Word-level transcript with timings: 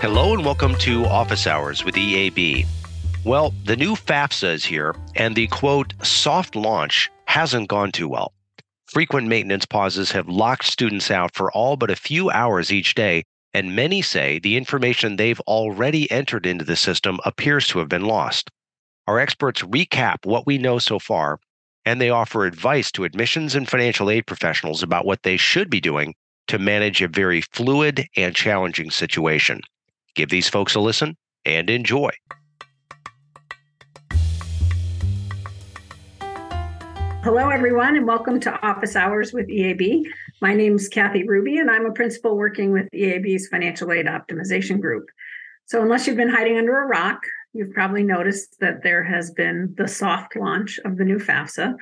Hello 0.00 0.32
and 0.32 0.44
welcome 0.44 0.76
to 0.76 1.04
Office 1.06 1.48
Hours 1.48 1.84
with 1.84 1.96
EAB. 1.96 2.64
Well, 3.24 3.52
the 3.64 3.74
new 3.74 3.96
FAFSA 3.96 4.54
is 4.54 4.64
here, 4.64 4.94
and 5.16 5.34
the 5.34 5.48
quote, 5.48 5.92
soft 6.04 6.54
launch 6.54 7.10
hasn't 7.24 7.68
gone 7.68 7.90
too 7.90 8.06
well. 8.06 8.32
Frequent 8.86 9.26
maintenance 9.26 9.66
pauses 9.66 10.12
have 10.12 10.28
locked 10.28 10.66
students 10.66 11.10
out 11.10 11.34
for 11.34 11.50
all 11.50 11.76
but 11.76 11.90
a 11.90 11.96
few 11.96 12.30
hours 12.30 12.72
each 12.72 12.94
day, 12.94 13.24
and 13.52 13.74
many 13.74 14.00
say 14.00 14.38
the 14.38 14.56
information 14.56 15.16
they've 15.16 15.40
already 15.40 16.08
entered 16.12 16.46
into 16.46 16.64
the 16.64 16.76
system 16.76 17.18
appears 17.24 17.66
to 17.66 17.80
have 17.80 17.88
been 17.88 18.04
lost. 18.04 18.52
Our 19.08 19.18
experts 19.18 19.62
recap 19.62 20.24
what 20.24 20.46
we 20.46 20.58
know 20.58 20.78
so 20.78 21.00
far, 21.00 21.40
and 21.84 22.00
they 22.00 22.10
offer 22.10 22.46
advice 22.46 22.92
to 22.92 23.02
admissions 23.02 23.56
and 23.56 23.68
financial 23.68 24.10
aid 24.10 24.28
professionals 24.28 24.80
about 24.80 25.04
what 25.04 25.24
they 25.24 25.36
should 25.36 25.68
be 25.68 25.80
doing 25.80 26.14
to 26.46 26.60
manage 26.60 27.02
a 27.02 27.08
very 27.08 27.40
fluid 27.40 28.06
and 28.16 28.32
challenging 28.36 28.92
situation. 28.92 29.60
Give 30.14 30.28
these 30.28 30.48
folks 30.48 30.74
a 30.74 30.80
listen 30.80 31.16
and 31.44 31.70
enjoy. 31.70 32.10
Hello, 37.24 37.50
everyone, 37.50 37.96
and 37.96 38.06
welcome 38.06 38.40
to 38.40 38.66
Office 38.66 38.96
Hours 38.96 39.32
with 39.32 39.48
EAB. 39.48 40.04
My 40.40 40.54
name 40.54 40.76
is 40.76 40.88
Kathy 40.88 41.28
Ruby, 41.28 41.58
and 41.58 41.70
I'm 41.70 41.84
a 41.84 41.92
principal 41.92 42.36
working 42.36 42.72
with 42.72 42.88
EAB's 42.94 43.48
Financial 43.48 43.92
Aid 43.92 44.06
Optimization 44.06 44.80
Group. 44.80 45.08
So, 45.66 45.82
unless 45.82 46.06
you've 46.06 46.16
been 46.16 46.30
hiding 46.30 46.56
under 46.56 46.80
a 46.80 46.86
rock, 46.86 47.20
you've 47.52 47.72
probably 47.72 48.02
noticed 48.02 48.56
that 48.60 48.82
there 48.82 49.04
has 49.04 49.30
been 49.30 49.74
the 49.76 49.88
soft 49.88 50.36
launch 50.36 50.78
of 50.84 50.96
the 50.96 51.04
new 51.04 51.18
FAFSA, 51.18 51.74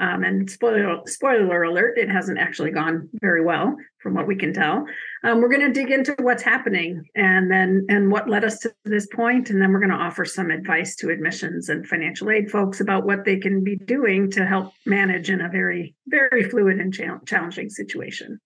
um, 0.00 0.24
and 0.24 0.50
spoiler, 0.50 1.02
spoiler 1.06 1.62
alert, 1.62 1.98
it 1.98 2.10
hasn't 2.10 2.38
actually 2.38 2.72
gone 2.72 3.08
very 3.20 3.44
well 3.44 3.76
from 4.02 4.14
what 4.14 4.26
we 4.26 4.34
can 4.34 4.52
tell. 4.52 4.84
Um, 5.22 5.40
we're 5.40 5.48
going 5.48 5.60
to 5.60 5.72
dig 5.72 5.90
into 5.90 6.16
what's 6.18 6.42
happening 6.42 7.04
and 7.14 7.48
then 7.50 7.86
and 7.88 8.10
what 8.10 8.28
led 8.28 8.44
us 8.44 8.58
to 8.60 8.74
this 8.84 9.06
point, 9.06 9.50
and 9.50 9.62
then 9.62 9.72
we're 9.72 9.78
going 9.78 9.90
to 9.90 9.96
offer 9.96 10.24
some 10.24 10.50
advice 10.50 10.96
to 10.96 11.10
admissions 11.10 11.68
and 11.68 11.86
financial 11.86 12.30
aid 12.30 12.50
folks 12.50 12.80
about 12.80 13.06
what 13.06 13.24
they 13.24 13.36
can 13.36 13.62
be 13.62 13.76
doing 13.76 14.30
to 14.32 14.44
help 14.44 14.72
manage 14.84 15.30
in 15.30 15.40
a 15.40 15.48
very 15.48 15.94
very 16.08 16.42
fluid 16.42 16.80
and 16.80 16.92
challenging 17.26 17.70
situation. 17.70 18.40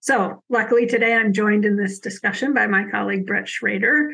So, 0.00 0.42
luckily 0.48 0.86
today 0.86 1.14
I'm 1.14 1.32
joined 1.34 1.66
in 1.66 1.76
this 1.76 1.98
discussion 1.98 2.54
by 2.54 2.66
my 2.66 2.88
colleague 2.90 3.26
Brett 3.26 3.48
Schraeder, 3.48 4.10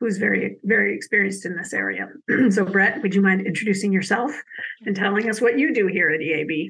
who's 0.00 0.18
very, 0.18 0.56
very 0.64 0.94
experienced 0.94 1.44
in 1.44 1.56
this 1.56 1.72
area. 1.72 2.08
so, 2.50 2.64
Brett, 2.64 3.02
would 3.02 3.14
you 3.14 3.22
mind 3.22 3.46
introducing 3.46 3.92
yourself 3.92 4.32
and 4.86 4.94
telling 4.94 5.28
us 5.28 5.40
what 5.40 5.58
you 5.58 5.74
do 5.74 5.86
here 5.86 6.10
at 6.10 6.20
EAB? 6.20 6.68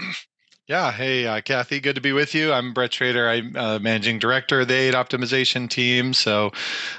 Yeah. 0.69 0.93
Hey, 0.93 1.27
uh, 1.27 1.41
Kathy, 1.41 1.81
good 1.81 1.95
to 1.95 2.03
be 2.03 2.13
with 2.13 2.35
you. 2.35 2.53
I'm 2.53 2.75
Brett 2.75 2.93
Schraeder. 2.93 3.27
I'm 3.27 3.57
uh, 3.57 3.79
managing 3.79 4.19
director 4.19 4.61
of 4.61 4.69
the 4.69 4.75
aid 4.75 4.93
optimization 4.93 5.69
team. 5.69 6.13
So, 6.13 6.53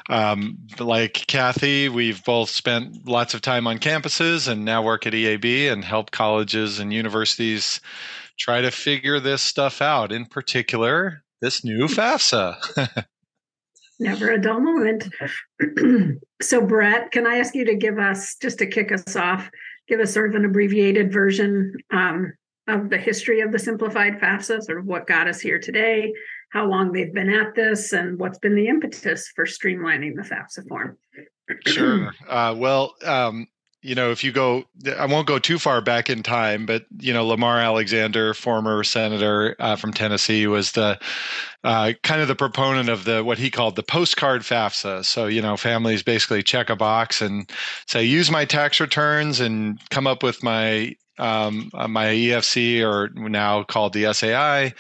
um, 0.09 0.57
like 0.79 1.27
Kathy, 1.27 1.87
we've 1.87 2.23
both 2.23 2.49
spent 2.49 3.07
lots 3.07 3.35
of 3.35 3.41
time 3.41 3.67
on 3.67 3.77
campuses 3.77 4.47
and 4.47 4.65
now 4.65 4.81
work 4.81 5.05
at 5.05 5.13
EAB 5.13 5.71
and 5.71 5.85
help 5.85 6.09
colleges 6.09 6.79
and 6.79 6.91
universities 6.91 7.79
try 8.39 8.61
to 8.61 8.71
figure 8.71 9.19
this 9.19 9.43
stuff 9.43 9.83
out. 9.83 10.11
In 10.11 10.25
particular, 10.25 11.23
this 11.39 11.63
new 11.63 11.85
FAFSA. 11.85 13.05
Never 13.99 14.31
a 14.31 14.41
dull 14.41 14.61
moment. 14.61 15.09
so, 16.41 16.61
Brett, 16.61 17.11
can 17.11 17.27
I 17.27 17.37
ask 17.37 17.53
you 17.53 17.65
to 17.65 17.75
give 17.75 17.99
us, 17.99 18.35
just 18.41 18.59
to 18.59 18.65
kick 18.65 18.91
us 18.91 19.15
off, 19.15 19.49
give 19.87 19.99
us 19.99 20.13
sort 20.13 20.29
of 20.29 20.35
an 20.35 20.45
abbreviated 20.45 21.11
version 21.11 21.73
um, 21.91 22.33
of 22.67 22.89
the 22.89 22.97
history 22.97 23.41
of 23.41 23.51
the 23.51 23.59
simplified 23.59 24.19
FAFSA, 24.19 24.61
sort 24.61 24.79
of 24.79 24.85
what 24.85 25.07
got 25.07 25.27
us 25.27 25.41
here 25.41 25.59
today, 25.59 26.13
how 26.51 26.65
long 26.65 26.91
they've 26.91 27.13
been 27.13 27.29
at 27.29 27.55
this, 27.55 27.91
and 27.91 28.17
what's 28.17 28.39
been 28.39 28.55
the 28.55 28.67
impetus 28.67 29.31
for 29.35 29.45
streamlining 29.45 30.15
the 30.15 30.23
FAFSA 30.23 30.67
form? 30.67 30.97
sure. 31.67 32.13
Uh, 32.27 32.55
well, 32.57 32.95
um, 33.03 33.47
you 33.81 33.95
know, 33.95 34.11
if 34.11 34.23
you 34.23 34.31
go, 34.31 34.65
I 34.97 35.05
won't 35.05 35.27
go 35.27 35.39
too 35.39 35.57
far 35.57 35.81
back 35.81 36.09
in 36.09 36.21
time, 36.21 36.65
but 36.65 36.85
you 36.99 37.13
know, 37.13 37.25
Lamar 37.25 37.59
Alexander, 37.59 38.33
former 38.33 38.83
senator 38.83 39.55
uh, 39.59 39.77
from 39.77 39.93
Tennessee, 39.93 40.47
was 40.47 40.73
the 40.73 40.99
uh, 41.63 41.93
kind 42.03 42.21
of 42.21 42.27
the 42.27 42.35
proponent 42.35 42.89
of 42.89 43.05
the 43.05 43.23
what 43.23 43.37
he 43.37 43.49
called 43.49 43.77
the 43.77 43.83
postcard 43.83 44.41
FAFSA. 44.41 45.05
So 45.05 45.27
you 45.27 45.41
know, 45.41 45.55
families 45.55 46.03
basically 46.03 46.43
check 46.43 46.69
a 46.69 46.75
box 46.75 47.21
and 47.21 47.49
say, 47.87 48.03
use 48.03 48.29
my 48.29 48.43
tax 48.43 48.81
returns 48.81 49.39
and 49.39 49.79
come 49.89 50.07
up 50.07 50.23
with 50.23 50.43
my 50.43 50.95
um, 51.17 51.71
uh, 51.73 51.87
my 51.87 52.07
EFC 52.07 52.83
or 52.83 53.09
now 53.15 53.63
called 53.63 53.93
the 53.93 54.11
SAI 54.13 54.73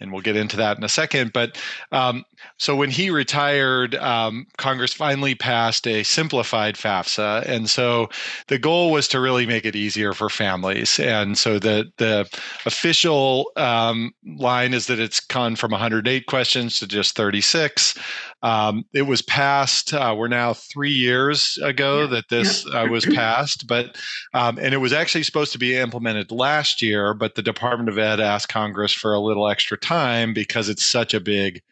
and 0.00 0.12
we'll 0.12 0.22
get 0.22 0.36
into 0.36 0.56
that 0.56 0.76
in 0.76 0.84
a 0.84 0.88
second. 0.88 1.32
But 1.32 1.56
um, 1.92 2.24
so 2.56 2.76
when 2.76 2.90
he 2.90 3.10
retired, 3.10 3.94
um, 3.96 4.46
Congress 4.58 4.92
finally 4.92 5.34
passed 5.34 5.86
a 5.86 6.02
simplified 6.04 6.76
FAFSA, 6.76 7.46
and 7.46 7.68
so 7.68 8.08
the 8.46 8.58
goal 8.58 8.92
was 8.92 9.08
to 9.08 9.20
really 9.20 9.44
make 9.44 9.64
it 9.64 9.74
easier 9.74 10.12
for 10.12 10.30
families. 10.30 10.98
And 11.00 11.36
so 11.36 11.58
the 11.58 11.90
the 11.98 12.28
official 12.64 13.50
um, 13.56 14.12
line 14.24 14.72
is 14.72 14.86
that 14.86 15.00
it's 15.00 15.20
gone 15.20 15.56
from 15.56 15.72
108 15.72 16.26
questions 16.26 16.78
to 16.78 16.86
just 16.86 17.16
36. 17.16 17.98
Um, 18.42 18.84
it 18.92 19.02
was 19.02 19.22
passed. 19.22 19.92
Uh, 19.92 20.14
we're 20.16 20.28
now 20.28 20.52
three 20.52 20.92
years 20.92 21.58
ago 21.62 22.02
yeah. 22.02 22.06
that 22.08 22.28
this 22.28 22.66
yeah. 22.66 22.82
uh, 22.82 22.86
was 22.86 23.06
passed, 23.14 23.66
but 23.66 23.96
um, 24.32 24.58
and 24.58 24.74
it 24.74 24.78
was 24.78 24.92
actually 24.92 25.24
supposed 25.24 25.52
to 25.52 25.58
be 25.58 25.76
implemented 25.76 26.30
last 26.30 26.82
year, 26.82 27.14
but 27.14 27.34
the 27.34 27.42
Department 27.42 27.88
of 27.88 27.98
Ed 27.98 28.20
asked 28.20 28.48
Congress 28.48 28.92
for 28.92 29.12
a 29.12 29.20
little 29.20 29.48
extra 29.48 29.76
time 29.76 30.32
because 30.34 30.68
it's 30.68 30.84
such 30.84 31.14
a 31.14 31.20
big 31.20 31.62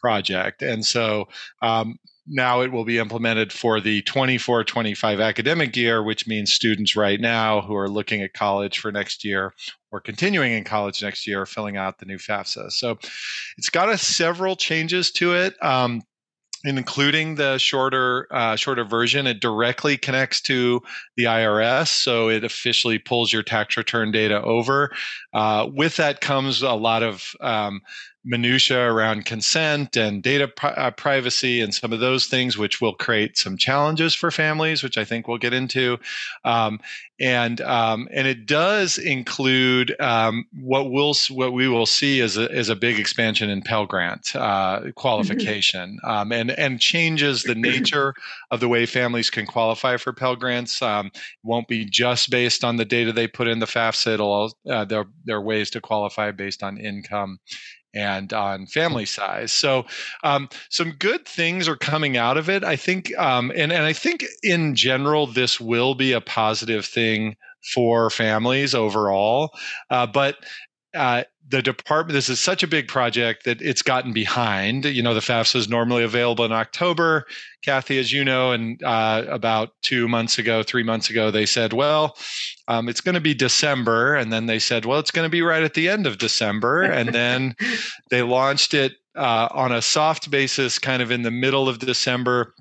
project, 0.00 0.62
and 0.62 0.84
so 0.84 1.28
um, 1.62 1.98
now 2.30 2.60
it 2.60 2.72
will 2.72 2.84
be 2.84 2.98
implemented 2.98 3.52
for 3.52 3.80
the 3.80 4.02
24 4.02 4.64
25 4.64 5.20
academic 5.20 5.76
year, 5.76 6.02
which 6.02 6.26
means 6.26 6.52
students 6.52 6.94
right 6.94 7.20
now 7.20 7.60
who 7.60 7.74
are 7.74 7.88
looking 7.88 8.22
at 8.22 8.32
college 8.32 8.78
for 8.78 8.92
next 8.92 9.24
year 9.24 9.52
or 9.90 10.00
continuing 10.00 10.52
in 10.52 10.64
college 10.64 11.02
next 11.02 11.26
year 11.26 11.42
are 11.42 11.46
filling 11.46 11.76
out 11.76 11.98
the 11.98 12.06
new 12.06 12.18
FAFSA. 12.18 12.70
So 12.70 12.98
it's 13.58 13.68
got 13.68 13.88
a 13.88 13.98
several 13.98 14.56
changes 14.56 15.10
to 15.12 15.34
it. 15.34 15.62
Um, 15.62 16.02
including 16.62 17.36
the 17.36 17.56
shorter 17.56 18.26
uh, 18.30 18.54
shorter 18.54 18.84
version 18.84 19.26
it 19.26 19.40
directly 19.40 19.96
connects 19.96 20.42
to 20.42 20.82
the 21.16 21.24
irs 21.24 21.88
so 21.88 22.28
it 22.28 22.44
officially 22.44 22.98
pulls 22.98 23.32
your 23.32 23.42
tax 23.42 23.78
return 23.78 24.12
data 24.12 24.42
over 24.42 24.90
uh, 25.32 25.66
with 25.72 25.96
that 25.96 26.20
comes 26.20 26.60
a 26.60 26.72
lot 26.72 27.02
of 27.02 27.34
um, 27.40 27.80
minutia 28.24 28.78
around 28.78 29.24
consent 29.24 29.96
and 29.96 30.22
data 30.22 30.46
pri- 30.48 30.72
uh, 30.72 30.90
privacy 30.90 31.60
and 31.60 31.74
some 31.74 31.92
of 31.92 32.00
those 32.00 32.26
things, 32.26 32.58
which 32.58 32.80
will 32.80 32.94
create 32.94 33.38
some 33.38 33.56
challenges 33.56 34.14
for 34.14 34.30
families, 34.30 34.82
which 34.82 34.98
I 34.98 35.04
think 35.04 35.26
we'll 35.26 35.38
get 35.38 35.54
into. 35.54 35.98
Um, 36.44 36.80
and 37.20 37.60
um, 37.60 38.08
and 38.12 38.26
it 38.26 38.46
does 38.46 38.96
include 38.96 39.94
um, 40.00 40.46
what 40.58 40.90
we'll 40.90 41.14
what 41.28 41.52
we 41.52 41.68
will 41.68 41.84
see 41.84 42.20
as 42.20 42.38
a, 42.38 42.50
as 42.50 42.70
a 42.70 42.76
big 42.76 42.98
expansion 42.98 43.50
in 43.50 43.60
Pell 43.60 43.84
Grant 43.84 44.34
uh, 44.34 44.90
qualification, 44.96 45.98
mm-hmm. 46.02 46.32
and 46.32 46.50
and 46.52 46.80
changes 46.80 47.42
the 47.42 47.54
nature 47.54 48.14
of 48.50 48.60
the 48.60 48.68
way 48.68 48.86
families 48.86 49.28
can 49.28 49.46
qualify 49.46 49.98
for 49.98 50.14
Pell 50.14 50.34
Grants. 50.34 50.80
Um, 50.80 51.10
won't 51.42 51.68
be 51.68 51.84
just 51.84 52.30
based 52.30 52.64
on 52.64 52.76
the 52.76 52.86
data 52.86 53.12
they 53.12 53.28
put 53.28 53.48
in 53.48 53.58
the 53.58 53.66
FAFSA. 53.66 54.14
It'll 54.14 54.52
uh, 54.70 54.86
there 54.86 55.04
there 55.26 55.36
are 55.36 55.42
ways 55.42 55.68
to 55.70 55.80
qualify 55.82 56.30
based 56.30 56.62
on 56.62 56.78
income 56.78 57.38
and 57.94 58.32
on 58.32 58.66
family 58.66 59.06
size. 59.06 59.52
So, 59.52 59.86
um, 60.22 60.48
some 60.68 60.92
good 60.92 61.26
things 61.26 61.68
are 61.68 61.76
coming 61.76 62.16
out 62.16 62.36
of 62.36 62.48
it. 62.48 62.64
I 62.64 62.76
think, 62.76 63.16
um, 63.18 63.50
and 63.54 63.72
and 63.72 63.84
I 63.84 63.92
think 63.92 64.24
in 64.42 64.74
general, 64.74 65.26
this 65.26 65.60
will 65.60 65.94
be 65.94 66.12
a 66.12 66.20
positive 66.20 66.86
thing 66.86 67.36
for 67.74 68.10
families 68.10 68.74
overall. 68.74 69.50
Uh, 69.90 70.06
but 70.06 70.36
uh, 70.94 71.24
the 71.50 71.62
department 71.62 72.14
this 72.14 72.28
is 72.28 72.40
such 72.40 72.62
a 72.62 72.68
big 72.68 72.86
project 72.86 73.44
that 73.44 73.60
it's 73.60 73.82
gotten 73.82 74.12
behind. 74.12 74.84
You 74.84 75.02
know 75.02 75.14
the 75.14 75.20
fafsa 75.20 75.56
is 75.56 75.68
normally 75.68 76.04
available 76.04 76.44
in 76.44 76.52
october. 76.52 77.26
Kathy 77.64 77.98
as 77.98 78.12
you 78.12 78.24
know 78.24 78.52
and 78.52 78.82
uh, 78.82 79.24
about 79.28 79.70
two 79.82 80.08
months 80.08 80.38
ago 80.38 80.62
three 80.62 80.82
months 80.82 81.10
ago 81.10 81.30
they 81.30 81.46
said 81.46 81.72
well 81.72 82.16
um, 82.68 82.88
it's 82.88 83.00
going 83.00 83.16
to 83.16 83.20
be 83.20 83.34
december. 83.34 84.14
And 84.14 84.32
then 84.32 84.46
they 84.46 84.58
said 84.58 84.84
well 84.84 85.00
it's 85.00 85.10
going 85.10 85.26
to 85.26 85.30
be 85.30 85.42
right 85.42 85.62
at 85.62 85.74
the 85.74 85.88
end 85.88 86.06
of 86.06 86.18
december. 86.18 86.82
And 86.82 87.12
then 87.12 87.56
they 88.10 88.22
launched 88.22 88.72
it 88.72 88.92
uh, 89.16 89.48
on 89.50 89.72
a 89.72 89.82
soft 89.82 90.30
basis 90.30 90.78
kind 90.78 91.02
of 91.02 91.10
in 91.10 91.22
the 91.22 91.30
middle 91.30 91.68
of 91.68 91.80
december 91.80 92.54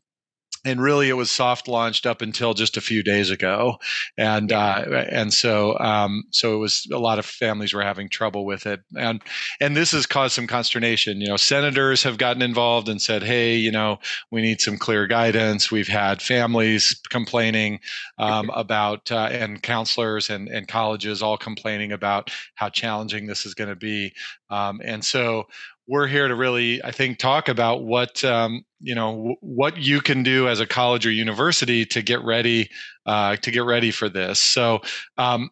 and 0.66 0.82
really 0.82 1.10
it 1.10 1.14
was 1.14 1.32
soft 1.32 1.68
launched 1.68 2.06
up 2.06 2.22
until 2.22 2.54
just 2.54 2.78
a 2.78 2.82
few 2.82 3.04
days 3.04 3.30
ago. 3.30 3.78
And 4.18 4.52
uh, 4.52 5.06
and 5.10 5.34
so 5.34 5.78
um, 5.80 6.24
so 6.32 6.56
it 6.56 6.60
was 6.60 6.88
a 6.92 7.00
lot 7.00 7.20
of 7.20 7.26
families 7.26 7.74
were 7.74 7.84
having 7.84 8.10
trouble 8.10 8.46
with 8.46 8.66
it. 8.66 8.82
And 8.98 9.22
and 9.60 9.76
this 9.76 9.92
has 9.92 10.06
caused 10.06 10.36
some 10.36 10.48
consternation. 10.48 11.22
You 11.22 11.30
know 11.30 11.38
senators 11.38 12.04
have 12.04 12.18
gotten 12.18 12.42
involved 12.42 12.90
and 12.90 13.02
said 13.02 13.24
hey 13.24 13.56
you 13.56 13.72
know 13.72 14.00
we 14.32 14.42
need 14.42 14.62
some 14.62 14.78
clear 14.78 15.08
guidance. 15.08 15.72
We've 15.72 15.88
had 15.88 16.22
families 16.22 17.00
complaining 17.10 17.80
um, 18.18 18.50
about 18.54 19.12
uh, 19.12 19.30
and 19.32 19.62
counselors 19.62 20.30
and 20.30 20.48
and 20.50 20.68
colleges 20.68 21.22
all 21.22 21.38
complaining 21.38 21.92
about 21.92 22.32
how 22.56 22.70
challenging 22.70 23.28
this 23.28 23.46
is 23.46 23.54
going 23.54 23.70
to 23.70 23.76
be. 23.76 24.14
Um, 24.50 24.82
and 24.84 25.06
so 25.06 25.46
we're 25.90 26.08
here 26.08 26.28
to 26.28 26.36
really, 26.36 26.82
I 26.84 26.92
think, 26.92 27.18
talk 27.18 27.50
about 27.50 27.84
what 27.84 28.24
um, 28.24 28.64
you 28.80 28.94
know 28.94 29.12
w- 29.12 29.36
what 29.42 29.78
you 29.78 30.02
can 30.02 30.24
do 30.24 30.48
as 30.48 30.60
a 30.60 30.68
college 30.68 31.06
or 31.06 31.12
university 31.12 31.86
to 31.88 32.02
get 32.02 32.24
ready 32.24 32.70
uh, 33.06 33.36
to 33.38 33.52
get 33.52 33.66
ready 33.66 33.92
for 33.92 34.08
this. 34.08 34.40
So. 34.40 34.82
Um, 35.18 35.50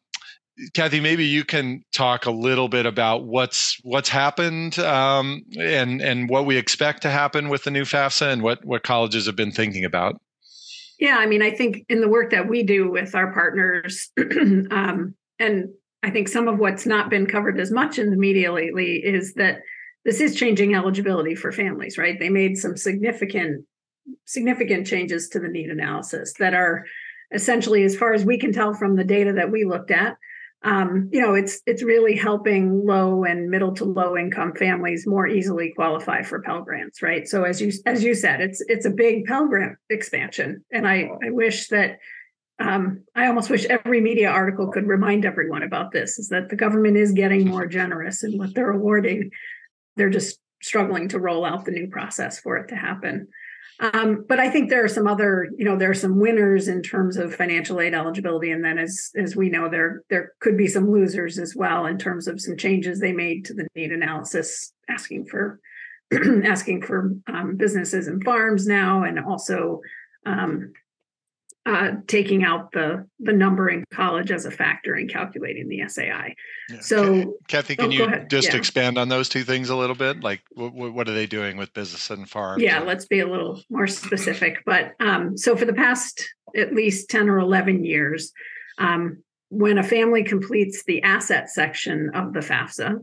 Kathy, 0.73 0.99
maybe 0.99 1.23
you 1.23 1.45
can 1.45 1.83
talk 1.93 2.25
a 2.25 2.31
little 2.31 2.67
bit 2.67 2.87
about 2.87 3.25
what's 3.25 3.77
what's 3.83 4.09
happened 4.09 4.79
um, 4.79 5.43
and 5.59 6.01
and 6.01 6.27
what 6.31 6.47
we 6.47 6.57
expect 6.57 7.03
to 7.03 7.11
happen 7.11 7.49
with 7.49 7.63
the 7.63 7.69
new 7.69 7.83
FAFSA 7.83 8.33
and 8.33 8.41
what 8.41 8.65
what 8.65 8.81
colleges 8.81 9.27
have 9.27 9.35
been 9.35 9.51
thinking 9.51 9.85
about. 9.85 10.19
Yeah, 10.99 11.17
I 11.19 11.27
mean, 11.27 11.43
I 11.43 11.51
think 11.51 11.85
in 11.89 12.01
the 12.01 12.09
work 12.09 12.31
that 12.31 12.49
we 12.49 12.63
do 12.63 12.89
with 12.89 13.13
our 13.13 13.31
partners, 13.33 14.09
um, 14.71 15.13
and 15.37 15.69
I 16.01 16.09
think 16.09 16.27
some 16.27 16.47
of 16.47 16.57
what's 16.57 16.87
not 16.87 17.11
been 17.11 17.27
covered 17.27 17.59
as 17.59 17.69
much 17.69 17.99
in 17.99 18.09
the 18.09 18.17
media 18.17 18.51
lately 18.51 18.95
is 18.95 19.35
that 19.35 19.59
this 20.07 20.21
is 20.21 20.35
changing 20.35 20.73
eligibility 20.73 21.35
for 21.35 21.51
families, 21.51 21.97
right? 21.97 22.17
They 22.17 22.29
made 22.29 22.57
some 22.57 22.77
significant 22.77 23.65
significant 24.25 24.87
changes 24.87 25.27
to 25.27 25.39
the 25.39 25.49
need 25.49 25.69
analysis 25.69 26.33
that 26.39 26.53
are 26.53 26.85
essentially, 27.33 27.83
as 27.83 27.93
far 27.93 28.13
as 28.13 28.23
we 28.23 28.39
can 28.39 28.53
tell 28.53 28.73
from 28.73 28.95
the 28.95 29.03
data 29.03 29.33
that 29.33 29.51
we 29.51 29.65
looked 29.65 29.91
at, 29.91 30.15
um, 30.63 31.09
you 31.11 31.19
know, 31.19 31.33
it's 31.33 31.61
it's 31.65 31.83
really 31.83 32.15
helping 32.15 32.85
low 32.85 33.25
and 33.25 33.49
middle 33.49 33.73
to 33.75 33.83
low 33.83 34.15
income 34.15 34.53
families 34.55 35.05
more 35.05 35.27
easily 35.27 35.73
qualify 35.75 36.23
for 36.23 36.41
Pell 36.41 36.61
grants, 36.61 37.01
right? 37.01 37.27
So 37.27 37.43
as 37.43 37.61
you 37.61 37.73
as 37.85 38.01
you 38.01 38.15
said, 38.15 38.39
it's 38.39 38.61
it's 38.67 38.85
a 38.85 38.89
big 38.89 39.25
Pell 39.25 39.45
grant 39.47 39.77
expansion, 39.89 40.63
and 40.71 40.87
I 40.87 41.09
I 41.21 41.31
wish 41.31 41.67
that 41.67 41.99
um, 42.59 43.03
I 43.13 43.27
almost 43.27 43.49
wish 43.49 43.65
every 43.65 43.99
media 43.99 44.29
article 44.29 44.71
could 44.71 44.87
remind 44.87 45.25
everyone 45.25 45.63
about 45.63 45.91
this: 45.91 46.17
is 46.17 46.29
that 46.29 46.47
the 46.47 46.55
government 46.55 46.95
is 46.95 47.11
getting 47.11 47.45
more 47.45 47.67
generous 47.67 48.23
in 48.23 48.37
what 48.37 48.55
they're 48.55 48.71
awarding. 48.71 49.31
They're 49.97 50.09
just 50.09 50.39
struggling 50.61 51.09
to 51.09 51.19
roll 51.19 51.45
out 51.45 51.65
the 51.65 51.71
new 51.71 51.87
process 51.87 52.39
for 52.39 52.57
it 52.57 52.69
to 52.69 52.75
happen. 52.75 53.27
Um, 53.79 54.25
but 54.27 54.39
I 54.39 54.49
think 54.49 54.69
there 54.69 54.83
are 54.83 54.87
some 54.89 55.07
other, 55.07 55.49
you 55.55 55.63
know, 55.63 55.77
there 55.77 55.91
are 55.91 55.95
some 55.95 56.19
winners 56.19 56.67
in 56.67 56.81
terms 56.81 57.15
of 57.15 57.35
financial 57.35 57.79
aid 57.79 57.93
eligibility, 57.93 58.49
and 58.49 58.65
then 58.65 58.79
as 58.79 59.11
as 59.15 59.35
we 59.35 59.49
know, 59.49 59.69
there 59.69 60.01
there 60.09 60.33
could 60.39 60.57
be 60.57 60.67
some 60.67 60.91
losers 60.91 61.37
as 61.37 61.55
well 61.55 61.85
in 61.85 61.99
terms 61.99 62.27
of 62.27 62.41
some 62.41 62.57
changes 62.57 62.99
they 62.99 63.13
made 63.13 63.45
to 63.45 63.53
the 63.53 63.67
need 63.75 63.91
analysis, 63.91 64.73
asking 64.89 65.27
for 65.27 65.59
asking 66.43 66.81
for 66.81 67.13
um, 67.27 67.55
businesses 67.55 68.07
and 68.07 68.23
farms 68.23 68.65
now, 68.65 69.03
and 69.03 69.19
also 69.19 69.81
um, 70.25 70.73
uh, 71.67 71.91
taking 72.07 72.45
out 72.45 72.71
the 72.71 73.05
the 73.19 73.33
number 73.33 73.69
in 73.69 73.83
college 73.91 74.31
as 74.31 74.45
a 74.45 74.51
factor 74.51 74.95
in 74.95 75.09
calculating 75.09 75.67
the 75.67 75.85
SAI. 75.85 76.33
Yeah. 76.69 76.79
So, 76.79 77.33
Kathy, 77.49 77.75
can 77.75 77.87
oh, 77.87 77.89
you 77.89 78.25
just 78.29 78.51
yeah. 78.51 78.55
expand 78.55 78.97
on 78.97 79.09
those 79.09 79.27
two 79.27 79.43
things 79.43 79.69
a 79.69 79.75
little 79.75 79.95
bit? 79.95 80.21
Like, 80.21 80.41
what, 80.53 80.73
what 80.73 81.09
are 81.09 81.13
they 81.13 81.25
doing 81.25 81.57
with 81.57 81.73
business 81.73 82.09
and 82.09 82.27
farms? 82.29 82.63
Yeah, 82.63 82.79
let's 82.79 83.05
be 83.05 83.19
a 83.19 83.27
little 83.27 83.61
more 83.69 83.85
specific. 83.87 84.63
But 84.65 84.93
um, 85.01 85.37
so, 85.37 85.57
for 85.57 85.65
the 85.65 85.73
past 85.73 86.25
at 86.55 86.73
least 86.73 87.09
ten 87.09 87.27
or 87.27 87.37
eleven 87.37 87.83
years, 87.83 88.31
um, 88.77 89.21
when 89.49 89.77
a 89.77 89.83
family 89.83 90.23
completes 90.23 90.85
the 90.85 91.03
asset 91.03 91.49
section 91.49 92.11
of 92.13 92.31
the 92.31 92.39
FAFSA, 92.39 92.95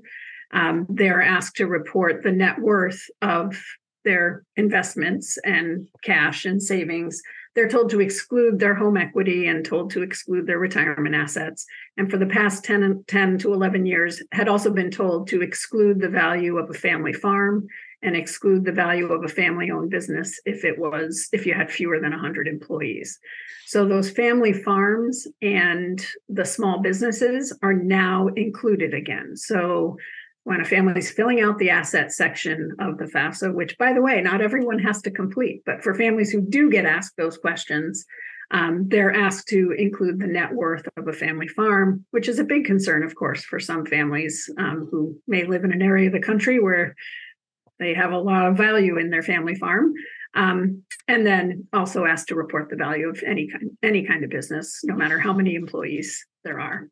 um, 0.52 0.87
they're 0.88 1.22
asked 1.22 1.56
to 1.56 1.67
report 1.67 2.22
the 2.22 2.32
net 2.32 2.58
worth 2.58 3.02
of 3.20 3.62
their 4.06 4.43
investments 4.56 5.37
and 5.44 5.87
cash 6.02 6.46
and 6.46 6.62
savings 6.62 7.20
they're 7.54 7.68
told 7.68 7.90
to 7.90 8.00
exclude 8.00 8.58
their 8.58 8.74
home 8.74 8.96
equity 8.96 9.46
and 9.46 9.64
told 9.64 9.90
to 9.90 10.02
exclude 10.02 10.46
their 10.46 10.58
retirement 10.58 11.14
assets. 11.14 11.66
And 11.96 12.10
for 12.10 12.16
the 12.16 12.26
past 12.26 12.64
10, 12.64 13.04
10 13.06 13.38
to 13.38 13.52
11 13.52 13.86
years, 13.86 14.22
had 14.32 14.48
also 14.48 14.70
been 14.70 14.90
told 14.90 15.28
to 15.28 15.42
exclude 15.42 16.00
the 16.00 16.08
value 16.08 16.58
of 16.58 16.68
a 16.70 16.74
family 16.74 17.12
farm 17.12 17.68
and 18.04 18.14
exclude 18.14 18.64
the 18.64 18.72
value 18.72 19.10
of 19.10 19.24
a 19.24 19.28
family 19.28 19.70
owned 19.70 19.90
business 19.90 20.38
if 20.44 20.64
it 20.64 20.78
was 20.78 21.28
if 21.32 21.46
you 21.46 21.54
had 21.54 21.70
fewer 21.70 21.98
than 21.98 22.10
100 22.10 22.46
employees 22.46 23.18
so 23.66 23.86
those 23.86 24.10
family 24.10 24.52
farms 24.52 25.26
and 25.40 26.06
the 26.28 26.44
small 26.44 26.82
businesses 26.82 27.56
are 27.62 27.72
now 27.72 28.28
included 28.36 28.92
again 28.92 29.34
so 29.34 29.96
when 30.44 30.61
a 30.61 30.64
family 30.64 30.99
is 30.99 31.11
filling 31.11 31.41
out 31.41 31.58
the 31.58 31.70
asset 31.70 32.12
section 32.12 32.70
of 32.79 32.99
the 32.99 33.06
FAFSA, 33.06 33.52
which, 33.52 33.76
by 33.79 33.93
the 33.93 34.02
way, 34.02 34.20
not 34.20 34.43
everyone 34.43 34.79
has 34.79 35.02
to 35.02 35.11
complete, 35.11 35.62
but 35.67 35.82
for 35.82 35.94
families 35.94 36.31
who 36.31 36.41
do 36.41 36.70
get 36.70 36.85
asked 36.85 37.17
those 37.17 37.38
questions, 37.38 38.05
um, 38.50 38.87
they're 38.88 39.14
asked 39.14 39.49
to 39.49 39.75
include 39.79 40.20
the 40.20 40.26
net 40.26 40.52
worth 40.52 40.87
of 40.99 41.08
a 41.08 41.12
family 41.12 41.49
farm, 41.49 42.05
which 42.11 42.29
is 42.29 42.38
a 42.38 42.44
big 42.44 42.67
concern, 42.67 43.02
of 43.02 43.14
course, 43.14 43.43
for 43.43 43.58
some 43.58 43.87
families 43.87 44.49
um, 44.58 44.87
who 44.91 45.19
may 45.26 45.44
live 45.44 45.64
in 45.64 45.73
an 45.73 45.82
area 45.82 46.08
of 46.08 46.12
the 46.12 46.20
country 46.20 46.61
where 46.61 46.94
they 47.79 47.94
have 47.94 48.12
a 48.12 48.19
lot 48.19 48.46
of 48.46 48.56
value 48.56 48.99
in 48.99 49.11
their 49.11 49.23
family 49.23 49.55
farm. 49.55 49.94
Um, 50.35 50.82
and 51.06 51.26
then 51.26 51.67
also 51.73 52.05
asked 52.05 52.29
to 52.29 52.35
report 52.35 52.69
the 52.69 52.76
value 52.76 53.08
of 53.08 53.23
any 53.25 53.49
kind 53.49 53.70
any 53.82 54.05
kind 54.05 54.25
of 54.25 54.31
business, 54.31 54.81
no 54.82 54.96
matter 54.96 55.19
how 55.19 55.32
many 55.32 55.55
employees 55.55 56.26
there 56.43 56.58
are. 56.58 56.88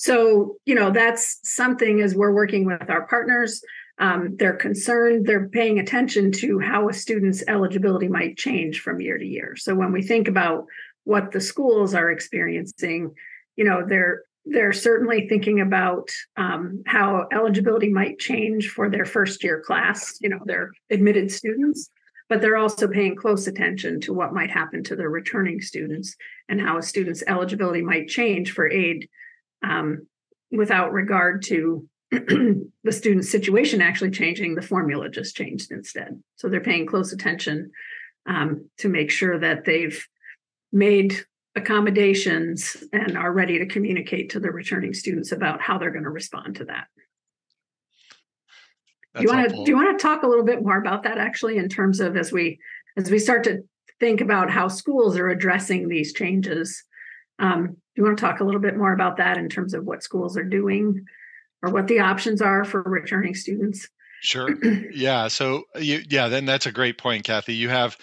So, 0.00 0.56
you 0.64 0.74
know, 0.74 0.90
that's 0.90 1.40
something 1.44 2.00
as 2.00 2.14
we're 2.14 2.32
working 2.32 2.64
with 2.64 2.88
our 2.88 3.06
partners. 3.06 3.60
Um, 3.98 4.34
they're 4.38 4.56
concerned, 4.56 5.26
they're 5.26 5.50
paying 5.50 5.78
attention 5.78 6.32
to 6.40 6.58
how 6.58 6.88
a 6.88 6.94
student's 6.94 7.44
eligibility 7.46 8.08
might 8.08 8.38
change 8.38 8.80
from 8.80 9.02
year 9.02 9.18
to 9.18 9.26
year. 9.26 9.56
So 9.56 9.74
when 9.74 9.92
we 9.92 10.00
think 10.00 10.26
about 10.26 10.64
what 11.04 11.32
the 11.32 11.40
schools 11.42 11.92
are 11.92 12.10
experiencing, 12.10 13.12
you 13.56 13.64
know, 13.64 13.84
they're 13.86 14.22
they're 14.46 14.72
certainly 14.72 15.28
thinking 15.28 15.60
about 15.60 16.08
um, 16.38 16.82
how 16.86 17.26
eligibility 17.30 17.90
might 17.90 18.18
change 18.18 18.70
for 18.70 18.88
their 18.88 19.04
first 19.04 19.44
year 19.44 19.60
class, 19.60 20.16
you 20.22 20.30
know, 20.30 20.40
their 20.46 20.70
admitted 20.88 21.30
students, 21.30 21.90
but 22.30 22.40
they're 22.40 22.56
also 22.56 22.88
paying 22.88 23.16
close 23.16 23.46
attention 23.46 24.00
to 24.00 24.14
what 24.14 24.32
might 24.32 24.50
happen 24.50 24.82
to 24.84 24.96
their 24.96 25.10
returning 25.10 25.60
students 25.60 26.16
and 26.48 26.58
how 26.58 26.78
a 26.78 26.82
student's 26.82 27.22
eligibility 27.26 27.82
might 27.82 28.08
change 28.08 28.52
for 28.52 28.66
aid 28.70 29.06
um, 29.62 30.06
without 30.50 30.92
regard 30.92 31.42
to 31.44 31.88
the 32.10 32.92
student's 32.92 33.30
situation 33.30 33.80
actually 33.80 34.10
changing, 34.10 34.54
the 34.54 34.62
formula 34.62 35.08
just 35.08 35.36
changed 35.36 35.70
instead. 35.70 36.20
So 36.36 36.48
they're 36.48 36.60
paying 36.60 36.86
close 36.86 37.12
attention 37.12 37.70
um, 38.26 38.68
to 38.78 38.88
make 38.88 39.10
sure 39.10 39.38
that 39.38 39.64
they've 39.64 40.04
made 40.72 41.24
accommodations 41.56 42.76
and 42.92 43.16
are 43.16 43.32
ready 43.32 43.58
to 43.58 43.66
communicate 43.66 44.30
to 44.30 44.40
the 44.40 44.50
returning 44.50 44.94
students 44.94 45.32
about 45.32 45.60
how 45.60 45.78
they're 45.78 45.90
going 45.90 46.04
to 46.04 46.10
respond 46.10 46.56
to 46.56 46.64
that. 46.66 46.86
That's 49.14 49.24
do 49.24 49.30
you 49.30 49.36
want 49.36 49.50
to 49.50 49.64
do 49.64 49.70
you 49.70 49.76
want 49.76 49.98
to 49.98 50.02
talk 50.02 50.22
a 50.22 50.28
little 50.28 50.44
bit 50.44 50.62
more 50.62 50.78
about 50.78 51.02
that 51.02 51.18
actually 51.18 51.58
in 51.58 51.68
terms 51.68 51.98
of 51.98 52.16
as 52.16 52.30
we 52.30 52.58
as 52.96 53.10
we 53.10 53.18
start 53.18 53.42
to 53.44 53.64
think 53.98 54.20
about 54.20 54.50
how 54.50 54.68
schools 54.68 55.16
are 55.16 55.28
addressing 55.28 55.88
these 55.88 56.12
changes 56.12 56.84
um, 57.40 57.76
you 57.96 58.04
want 58.04 58.16
to 58.16 58.20
talk 58.20 58.40
a 58.40 58.44
little 58.44 58.60
bit 58.60 58.76
more 58.76 58.92
about 58.92 59.16
that 59.16 59.36
in 59.36 59.48
terms 59.48 59.74
of 59.74 59.84
what 59.84 60.02
schools 60.02 60.36
are 60.36 60.44
doing 60.44 61.04
or 61.62 61.72
what 61.72 61.88
the 61.88 61.98
options 61.98 62.40
are 62.40 62.64
for 62.64 62.82
returning 62.82 63.34
students? 63.34 63.88
Sure. 64.22 64.56
yeah. 64.92 65.28
So 65.28 65.64
you, 65.76 66.02
yeah, 66.08 66.28
then 66.28 66.44
that's 66.44 66.66
a 66.66 66.72
great 66.72 66.98
point, 66.98 67.24
Kathy. 67.24 67.54
You 67.54 67.68
have 67.70 67.96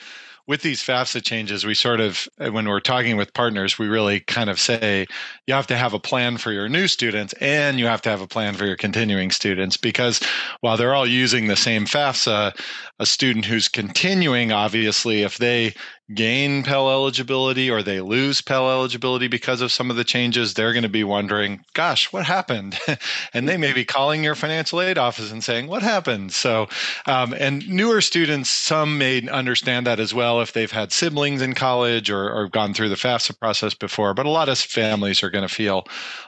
with 0.48 0.62
these 0.62 0.82
FAFSA 0.82 1.24
changes, 1.24 1.66
we 1.66 1.74
sort 1.74 2.00
of, 2.00 2.28
uh, 2.40 2.50
when 2.50 2.68
we're 2.70 2.80
talking 2.80 3.18
with 3.18 3.34
partners, 3.34 3.78
we 3.78 3.88
really 3.88 4.22
kind 4.22 4.50
of 4.50 4.60
say 4.60 5.06
you 5.46 5.54
have 5.54 5.68
to 5.68 5.76
have 5.76 5.94
a 5.94 6.00
plan 6.00 6.38
for 6.38 6.54
your 6.54 6.70
new 6.70 6.88
students 6.88 7.34
and 7.42 7.78
you 7.78 7.86
have 7.86 8.02
to 8.04 8.10
have 8.10 8.22
a 8.22 8.28
plan 8.28 8.54
for 8.54 8.66
your 8.66 8.78
continuing 8.78 9.30
students 9.30 9.76
because 9.76 10.22
while 10.62 10.78
they're 10.78 10.96
all 10.96 11.06
using 11.06 11.48
the 11.48 11.58
same 11.58 11.86
FAFSA, 11.86 12.58
a 12.98 13.06
student 13.06 13.44
who's 13.44 13.68
continuing, 13.68 14.54
obviously, 14.54 15.24
if 15.24 15.38
they 15.38 15.76
gain 16.14 16.64
Pell 16.64 16.90
eligibility 16.90 17.70
or 17.70 17.84
they 17.84 18.00
lose 18.00 18.42
Pell 18.42 18.70
eligibility 18.70 19.28
because 19.28 19.62
of 19.62 19.72
some 19.72 19.90
of 19.90 19.98
the 19.98 20.04
changes, 20.04 20.54
they're 20.54 20.74
going 20.74 20.84
to 20.84 20.90
be 20.90 21.04
wondering, 21.04 21.64
gosh, 21.74 22.12
what 22.14 22.26
happened? 22.26 22.80
and 23.34 23.48
they 23.48 23.58
may 23.58 23.74
be 23.74 23.84
calling 23.84 24.24
your 24.24 24.36
financial 24.36 24.82
aid 24.82 24.98
office 24.98 25.32
and 25.32 25.44
saying, 25.44 25.68
what 25.68 25.84
happened? 25.84 26.32
So, 26.32 26.68
um, 27.06 27.34
and 27.34 27.68
newer 27.68 28.02
students, 28.02 28.50
some 28.50 28.98
may 28.98 29.28
understand 29.28 29.86
that 29.88 30.00
as 30.00 30.14
well 30.14 30.42
if 30.42 30.54
they've 30.54 30.72
had 30.72 30.92
siblings 30.92 31.42
in 31.42 31.54
college 31.54 32.10
or, 32.10 32.32
or 32.32 32.48
gone 32.48 32.74
through 32.74 32.90
the 32.90 32.96
FAFSA 32.96 33.38
process 33.40 33.74
before. 33.74 34.14
But 34.14 34.26
a 34.26 34.32
lot 34.32 34.50
of 34.50 34.58
families 34.58 35.24
are 35.24 35.30
going 35.30 35.48
to 35.48 35.54
feel 35.54 35.86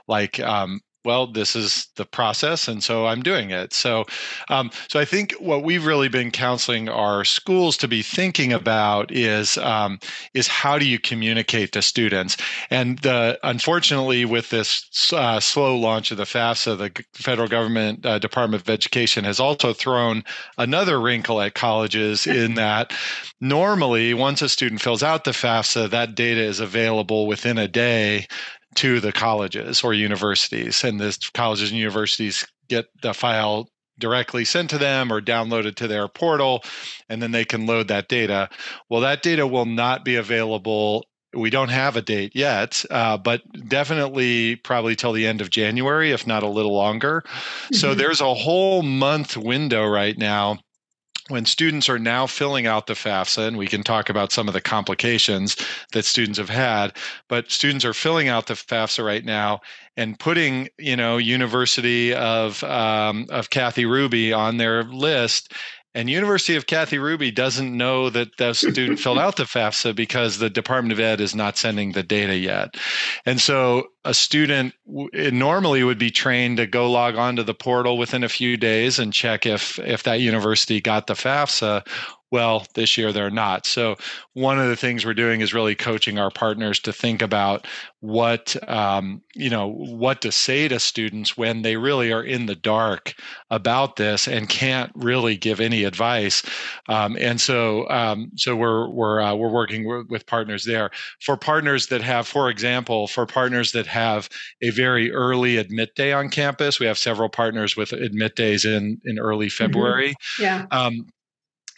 like, 0.07 0.39
um, 0.39 0.81
well, 1.05 1.27
this 1.27 1.55
is 1.55 1.87
the 1.95 2.05
process, 2.05 2.67
and 2.67 2.83
so 2.83 3.05
I'm 3.05 3.23
doing 3.23 3.51
it. 3.51 3.73
So, 3.73 4.05
um, 4.49 4.69
so 4.89 4.99
I 4.99 5.05
think 5.05 5.31
what 5.39 5.63
we've 5.63 5.85
really 5.85 6.09
been 6.09 6.29
counseling 6.29 6.89
our 6.89 7.23
schools 7.23 7.77
to 7.77 7.87
be 7.87 8.01
thinking 8.01 8.51
about 8.51 9.09
is 9.11 9.57
um, 9.59 9.99
is 10.33 10.47
how 10.47 10.77
do 10.77 10.85
you 10.85 10.99
communicate 10.99 11.71
to 11.71 11.81
students? 11.81 12.35
And 12.69 12.99
the, 12.99 13.39
unfortunately, 13.43 14.25
with 14.25 14.49
this 14.49 14.89
uh, 15.13 15.39
slow 15.39 15.77
launch 15.77 16.11
of 16.11 16.17
the 16.17 16.25
FAFSA, 16.25 16.77
the 16.77 17.03
federal 17.13 17.47
government 17.47 18.05
uh, 18.05 18.19
Department 18.19 18.61
of 18.61 18.69
Education 18.69 19.23
has 19.23 19.39
also 19.39 19.73
thrown 19.73 20.23
another 20.57 20.99
wrinkle 20.99 21.39
at 21.39 21.53
colleges 21.53 22.27
in 22.39 22.55
that 22.55 22.93
normally, 23.39 24.13
once 24.13 24.41
a 24.41 24.49
student 24.49 24.81
fills 24.81 25.01
out 25.01 25.23
the 25.23 25.31
FAFSA, 25.31 25.89
that 25.91 26.15
data 26.15 26.41
is 26.41 26.59
available 26.59 27.25
within 27.25 27.57
a 27.57 27.67
day 27.67 28.27
to 28.75 28.99
the 28.99 29.11
colleges 29.11 29.83
or 29.83 29.93
universities, 29.93 30.83
and 30.83 30.99
the 30.99 31.17
colleges 31.33 31.71
and 31.71 31.79
universities 31.79 32.45
get 32.67 32.85
the 33.01 33.13
file 33.13 33.67
directly 33.97 34.45
sent 34.45 34.69
to 34.69 34.77
them 34.77 35.11
or 35.11 35.21
downloaded 35.21 35.75
to 35.75 35.87
their 35.87 36.07
portal, 36.07 36.63
and 37.09 37.21
then 37.21 37.31
they 37.31 37.45
can 37.45 37.65
load 37.65 37.87
that 37.89 38.07
data. 38.07 38.49
Well, 38.89 39.01
that 39.01 39.21
data 39.21 39.45
will 39.45 39.65
not 39.65 40.05
be 40.05 40.15
available 40.15 41.03
we 41.33 41.49
don't 41.49 41.69
have 41.69 41.95
a 41.95 42.01
date 42.01 42.35
yet, 42.35 42.83
uh, 42.89 43.17
but 43.17 43.41
definitely 43.67 44.55
probably 44.55 44.95
till 44.95 45.13
the 45.13 45.27
end 45.27 45.41
of 45.41 45.49
January, 45.49 46.11
if 46.11 46.25
not 46.25 46.43
a 46.43 46.47
little 46.47 46.73
longer. 46.73 47.21
Mm-hmm. 47.21 47.75
So 47.75 47.93
there's 47.93 48.21
a 48.21 48.33
whole 48.33 48.81
month 48.81 49.37
window 49.37 49.85
right 49.85 50.17
now 50.17 50.57
when 51.29 51.45
students 51.45 51.87
are 51.87 51.99
now 51.99 52.27
filling 52.27 52.67
out 52.67 52.87
the 52.87 52.93
FAFSA, 52.93 53.47
and 53.47 53.57
we 53.57 53.67
can 53.67 53.83
talk 53.83 54.09
about 54.09 54.31
some 54.31 54.47
of 54.47 54.53
the 54.53 54.61
complications 54.61 55.55
that 55.93 56.05
students 56.05 56.37
have 56.37 56.49
had, 56.49 56.95
but 57.27 57.51
students 57.51 57.85
are 57.85 57.93
filling 57.93 58.27
out 58.27 58.47
the 58.47 58.55
FAFSA 58.55 59.03
right 59.05 59.23
now 59.23 59.61
and 59.95 60.19
putting, 60.19 60.69
you 60.77 60.95
know, 60.95 61.17
University 61.17 62.13
of 62.13 62.63
um, 62.63 63.27
of 63.29 63.49
Kathy 63.49 63.85
Ruby 63.85 64.33
on 64.33 64.57
their 64.57 64.83
list 64.83 65.53
and 65.95 66.09
University 66.09 66.55
of 66.55 66.67
Kathy 66.67 66.99
Ruby 66.99 67.31
doesn't 67.31 67.75
know 67.75 68.09
that 68.11 68.37
the 68.37 68.53
student 68.53 68.99
filled 68.99 69.17
out 69.17 69.37
the 69.37 69.43
FAFSA 69.43 69.95
because 69.95 70.37
the 70.37 70.49
Department 70.49 70.93
of 70.93 70.99
Ed 70.99 71.19
is 71.19 71.33
not 71.33 71.57
sending 71.57 71.93
the 71.93 72.03
data 72.03 72.37
yet. 72.37 72.75
And 73.25 73.41
so 73.41 73.87
a 74.05 74.13
student 74.13 74.75
normally 74.85 75.83
would 75.83 75.97
be 75.97 76.11
trained 76.11 76.57
to 76.57 76.67
go 76.67 76.91
log 76.91 77.15
on 77.15 77.35
to 77.37 77.43
the 77.43 77.55
portal 77.55 77.97
within 77.97 78.23
a 78.23 78.29
few 78.29 78.55
days 78.55 78.99
and 78.99 79.11
check 79.11 79.45
if 79.45 79.79
if 79.79 80.03
that 80.03 80.19
university 80.19 80.79
got 80.79 81.07
the 81.07 81.15
FAFSA 81.15 81.85
well, 82.31 82.67
this 82.75 82.97
year 82.97 83.11
they're 83.11 83.31
not. 83.31 83.65
So, 83.65 83.95
one 84.33 84.59
of 84.59 84.67
the 84.67 84.75
things 84.75 85.05
we're 85.05 85.13
doing 85.13 85.41
is 85.41 85.53
really 85.53 85.75
coaching 85.75 86.19
our 86.19 86.29
partners 86.29 86.79
to 86.81 86.93
think 86.93 87.21
about 87.21 87.65
what 88.01 88.55
um, 88.69 89.21
you 89.35 89.49
know 89.49 89.67
what 89.67 90.21
to 90.21 90.31
say 90.31 90.67
to 90.67 90.79
students 90.79 91.35
when 91.35 91.63
they 91.63 91.75
really 91.75 92.11
are 92.13 92.23
in 92.23 92.45
the 92.45 92.55
dark 92.55 93.15
about 93.49 93.95
this 93.95 94.27
and 94.27 94.47
can't 94.47 94.91
really 94.95 95.35
give 95.35 95.59
any 95.59 95.83
advice. 95.83 96.43
Um, 96.87 97.17
and 97.19 97.41
so, 97.41 97.89
um, 97.89 98.31
so 98.35 98.55
we're 98.55 98.87
we're 98.89 99.21
uh, 99.21 99.33
we're 99.35 99.51
working 99.51 100.05
with 100.09 100.25
partners 100.27 100.65
there. 100.65 100.91
For 101.21 101.35
partners 101.35 101.87
that 101.87 102.01
have, 102.01 102.27
for 102.27 102.49
example, 102.49 103.07
for 103.07 103.25
partners 103.25 103.71
that 103.71 103.87
have 103.87 104.29
a 104.61 104.69
very 104.69 105.11
early 105.11 105.57
admit 105.57 105.95
day 105.95 106.13
on 106.13 106.29
campus, 106.29 106.79
we 106.79 106.85
have 106.85 106.97
several 106.97 107.29
partners 107.29 107.75
with 107.75 107.91
admit 107.91 108.35
days 108.35 108.65
in 108.65 109.01
in 109.03 109.17
early 109.19 109.47
mm-hmm. 109.47 109.63
February. 109.63 110.09
Mm-hmm. 110.09 110.43
Yeah. 110.43 110.65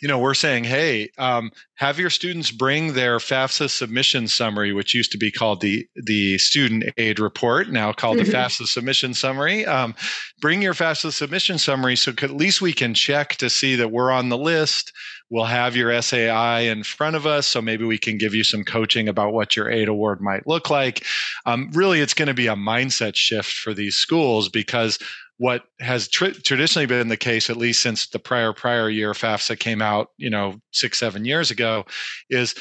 You 0.02 0.08
know, 0.08 0.20
we're 0.20 0.34
saying, 0.34 0.64
hey, 0.64 1.10
um, 1.18 1.52
have 1.76 2.00
your 2.00 2.10
students 2.10 2.52
bring 2.52 2.94
their 2.94 3.18
FAFSA 3.18 3.70
submission 3.70 4.28
summary, 4.28 4.74
which 4.74 4.94
used 4.94 5.12
to 5.12 5.18
be 5.18 5.32
called 5.32 5.62
the 5.62 5.88
the 5.96 6.38
student 6.38 6.86
aid 6.98 7.20
report, 7.20 7.70
now 7.70 7.92
called 7.92 8.18
mm-hmm. 8.18 8.30
the 8.30 8.38
FAFSA 8.38 8.68
submission 8.68 9.14
summary. 9.14 9.66
Um, 9.66 9.96
bring 10.40 10.62
your 10.62 10.74
FAFSA 10.74 11.12
submission 11.14 11.58
summary, 11.58 11.96
so 11.96 12.12
at 12.12 12.32
least 12.32 12.62
we 12.62 12.74
can 12.74 12.94
check 12.94 13.36
to 13.38 13.50
see 13.50 13.76
that 13.76 13.92
we're 13.92 14.12
on 14.12 14.30
the 14.30 14.38
list. 14.38 14.92
We'll 15.32 15.46
have 15.46 15.78
your 15.78 16.00
SAI 16.02 16.60
in 16.60 16.84
front 16.84 17.16
of 17.16 17.26
us, 17.26 17.48
so 17.48 17.62
maybe 17.62 17.86
we 17.86 17.98
can 17.98 18.18
give 18.18 18.36
you 18.36 18.44
some 18.44 18.66
coaching 18.66 19.08
about 19.08 19.32
what 19.32 19.56
your 19.56 19.72
aid 19.72 19.88
award 19.88 20.20
might 20.20 20.46
look 20.46 20.70
like. 20.70 21.06
Um, 21.46 21.70
really, 21.72 22.02
it's 22.02 22.14
going 22.14 22.28
to 22.28 22.34
be 22.34 22.48
a 22.48 22.56
mindset 22.56 23.16
shift 23.16 23.54
for 23.54 23.74
these 23.74 23.96
schools 23.96 24.50
because 24.50 25.00
what 25.42 25.64
has 25.80 26.08
tr- 26.08 26.40
traditionally 26.44 26.86
been 26.86 27.08
the 27.08 27.18
case, 27.18 27.50
at 27.50 27.58
least 27.58 27.82
since 27.82 28.06
the 28.10 28.20
prior 28.20 28.54
prior 28.54 28.92
year 28.92 29.12
FAFSA 29.14 29.58
came 29.58 29.82
out, 29.82 30.10
you 30.18 30.30
know, 30.30 30.62
six 30.72 31.00
seven 31.00 31.26
years 31.26 31.50
ago, 31.50 31.84
is 32.30 32.54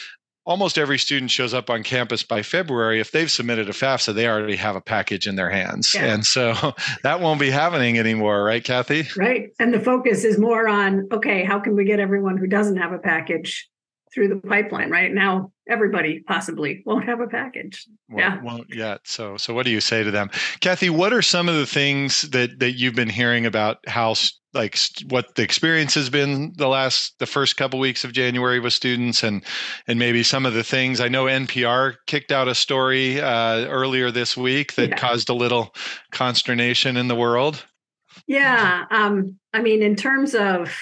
almost 0.46 0.78
every 0.78 0.96
student 0.96 1.30
shows 1.30 1.52
up 1.52 1.68
on 1.68 1.82
campus 1.82 2.22
by 2.22 2.40
February. 2.40 2.98
If 2.98 3.10
they've 3.10 3.30
submitted 3.30 3.68
a 3.68 3.72
FAFSA, 3.72 4.14
they 4.14 4.26
already 4.26 4.56
have 4.56 4.76
a 4.76 4.80
package 4.80 5.26
in 5.26 5.36
their 5.36 5.50
hands, 5.50 5.94
yeah. 5.94 6.06
and 6.06 6.24
so 6.24 6.54
that 7.02 7.20
won't 7.20 7.38
be 7.38 7.50
happening 7.50 7.98
anymore, 7.98 8.42
right, 8.44 8.64
Kathy? 8.64 9.06
Right, 9.14 9.50
and 9.58 9.74
the 9.74 9.80
focus 9.80 10.24
is 10.24 10.38
more 10.38 10.66
on 10.66 11.06
okay, 11.12 11.44
how 11.44 11.60
can 11.60 11.76
we 11.76 11.84
get 11.84 12.00
everyone 12.00 12.38
who 12.38 12.46
doesn't 12.46 12.78
have 12.78 12.92
a 12.92 12.98
package 12.98 13.68
through 14.12 14.28
the 14.28 14.36
pipeline 14.36 14.90
right? 14.90 15.12
Now 15.12 15.52
everybody 15.68 16.20
possibly 16.20 16.82
won't 16.84 17.04
have 17.04 17.20
a 17.20 17.26
package. 17.26 17.86
Well, 18.08 18.18
yeah. 18.18 18.42
won't 18.42 18.74
yet. 18.74 19.00
So 19.04 19.36
so 19.36 19.54
what 19.54 19.64
do 19.64 19.70
you 19.70 19.80
say 19.80 20.02
to 20.02 20.10
them? 20.10 20.30
Kathy 20.60 20.90
what 20.90 21.12
are 21.12 21.22
some 21.22 21.48
of 21.48 21.54
the 21.54 21.66
things 21.66 22.22
that 22.22 22.58
that 22.58 22.72
you've 22.72 22.94
been 22.94 23.08
hearing 23.08 23.46
about 23.46 23.78
how 23.86 24.14
like 24.52 24.76
what 25.08 25.36
the 25.36 25.42
experience 25.42 25.94
has 25.94 26.10
been 26.10 26.52
the 26.56 26.66
last 26.66 27.14
the 27.20 27.26
first 27.26 27.56
couple 27.56 27.78
weeks 27.78 28.02
of 28.02 28.12
january 28.12 28.58
with 28.58 28.72
students 28.72 29.22
and 29.22 29.44
and 29.86 29.98
maybe 29.98 30.22
some 30.22 30.44
of 30.44 30.54
the 30.54 30.64
things? 30.64 31.00
I 31.00 31.08
know 31.08 31.26
npr 31.26 31.94
kicked 32.06 32.32
out 32.32 32.48
a 32.48 32.54
story 32.54 33.20
uh, 33.20 33.66
earlier 33.66 34.10
this 34.10 34.36
week 34.36 34.74
that 34.74 34.90
yeah. 34.90 34.96
caused 34.96 35.28
a 35.28 35.34
little 35.34 35.74
consternation 36.10 36.96
in 36.96 37.08
the 37.08 37.16
world. 37.16 37.64
Yeah 38.26 38.86
um 38.90 39.38
i 39.52 39.62
mean 39.62 39.82
in 39.82 39.94
terms 39.94 40.34
of 40.34 40.76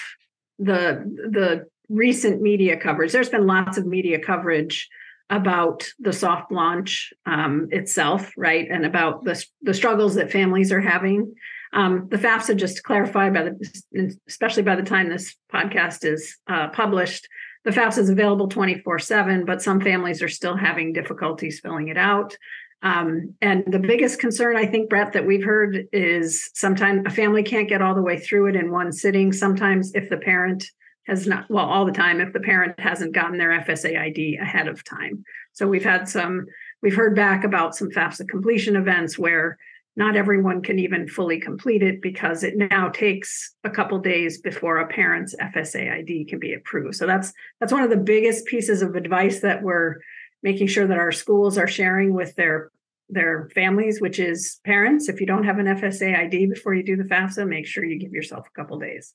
the 0.57 1.03
the 1.31 1.68
recent 1.89 2.41
media 2.41 2.77
coverage. 2.77 3.11
There's 3.11 3.29
been 3.29 3.47
lots 3.47 3.77
of 3.77 3.85
media 3.85 4.19
coverage 4.19 4.87
about 5.29 5.87
the 5.99 6.13
soft 6.13 6.51
launch 6.51 7.13
um, 7.25 7.67
itself, 7.71 8.31
right, 8.37 8.67
and 8.69 8.85
about 8.85 9.23
the 9.23 9.43
the 9.61 9.73
struggles 9.73 10.15
that 10.15 10.31
families 10.31 10.71
are 10.71 10.81
having. 10.81 11.33
Um, 11.71 12.07
the 12.09 12.17
FAFSA, 12.17 12.55
just 12.57 12.77
to 12.77 12.83
clarify, 12.83 13.29
by 13.29 13.43
the 13.43 14.17
especially 14.27 14.63
by 14.63 14.75
the 14.75 14.83
time 14.83 15.09
this 15.09 15.35
podcast 15.53 16.03
is 16.03 16.35
uh, 16.47 16.69
published, 16.69 17.27
the 17.63 17.71
FAFSA 17.71 17.99
is 17.99 18.09
available 18.09 18.47
24 18.47 18.99
7, 18.99 19.45
but 19.45 19.61
some 19.61 19.81
families 19.81 20.23
are 20.23 20.29
still 20.29 20.55
having 20.55 20.93
difficulties 20.93 21.59
filling 21.59 21.89
it 21.89 21.97
out. 21.97 22.35
Um, 22.81 23.35
and 23.41 23.65
the 23.67 23.79
biggest 23.79 24.19
concern, 24.19 24.55
I 24.55 24.65
think, 24.65 24.89
Brett, 24.89 25.13
that 25.13 25.27
we've 25.27 25.43
heard 25.43 25.87
is 25.91 26.49
sometimes 26.53 27.03
a 27.05 27.09
family 27.09 27.43
can't 27.43 27.67
get 27.67 27.81
all 27.81 27.93
the 27.93 28.01
way 28.01 28.17
through 28.17 28.47
it 28.47 28.55
in 28.55 28.71
one 28.71 28.91
sitting. 28.91 29.33
Sometimes, 29.33 29.93
if 29.93 30.09
the 30.09 30.17
parent 30.17 30.65
has 31.09 31.27
not 31.27 31.49
well 31.49 31.65
all 31.65 31.85
the 31.85 31.91
time 31.91 32.21
if 32.21 32.33
the 32.33 32.39
parent 32.39 32.79
hasn't 32.79 33.13
gotten 33.13 33.37
their 33.37 33.59
FSA 33.61 33.99
ID 33.99 34.37
ahead 34.37 34.67
of 34.67 34.83
time. 34.83 35.23
So 35.53 35.67
we've 35.67 35.83
had 35.83 36.07
some 36.07 36.45
we've 36.81 36.95
heard 36.95 37.15
back 37.15 37.43
about 37.43 37.75
some 37.75 37.89
FAFSA 37.89 38.29
completion 38.29 38.75
events 38.75 39.17
where 39.17 39.57
not 39.95 40.15
everyone 40.15 40.61
can 40.61 40.79
even 40.79 41.07
fully 41.07 41.39
complete 41.39 41.83
it 41.83 42.01
because 42.01 42.43
it 42.43 42.55
now 42.55 42.87
takes 42.89 43.53
a 43.65 43.69
couple 43.69 43.99
days 43.99 44.39
before 44.39 44.77
a 44.77 44.87
parent's 44.87 45.35
FSA 45.35 45.91
ID 45.91 46.25
can 46.25 46.39
be 46.39 46.53
approved. 46.53 46.95
So 46.95 47.05
that's 47.05 47.33
that's 47.59 47.73
one 47.73 47.83
of 47.83 47.89
the 47.89 47.97
biggest 47.97 48.45
pieces 48.45 48.81
of 48.81 48.95
advice 48.95 49.41
that 49.41 49.61
we're 49.61 49.95
making 50.41 50.67
sure 50.67 50.87
that 50.87 50.97
our 50.97 51.11
schools 51.11 51.57
are 51.57 51.67
sharing 51.67 52.13
with 52.13 52.35
their 52.35 52.71
their 53.09 53.49
families, 53.55 53.99
which 53.99 54.19
is 54.19 54.59
parents. 54.63 55.09
If 55.09 55.19
you 55.19 55.25
don't 55.25 55.43
have 55.43 55.57
an 55.57 55.65
FSA 55.65 56.17
ID 56.17 56.45
before 56.45 56.75
you 56.75 56.83
do 56.83 56.95
the 56.95 57.03
FAFSA, 57.03 57.47
make 57.47 57.65
sure 57.65 57.83
you 57.83 57.99
give 57.99 58.13
yourself 58.13 58.47
a 58.47 58.57
couple 58.57 58.77
days. 58.79 59.13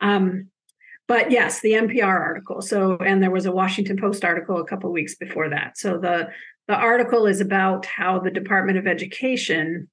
Um, 0.00 0.48
but 1.08 1.30
yes, 1.30 1.60
the 1.60 1.72
NPR 1.72 2.04
article. 2.04 2.60
So, 2.60 2.96
and 2.98 3.22
there 3.22 3.30
was 3.30 3.46
a 3.46 3.52
Washington 3.52 3.96
Post 3.96 4.24
article 4.24 4.58
a 4.58 4.66
couple 4.66 4.90
weeks 4.92 5.14
before 5.14 5.48
that. 5.50 5.78
So 5.78 5.98
the 5.98 6.28
the 6.68 6.74
article 6.74 7.26
is 7.26 7.40
about 7.40 7.86
how 7.86 8.18
the 8.18 8.30
Department 8.30 8.76
of 8.76 8.88
Education 8.88 9.88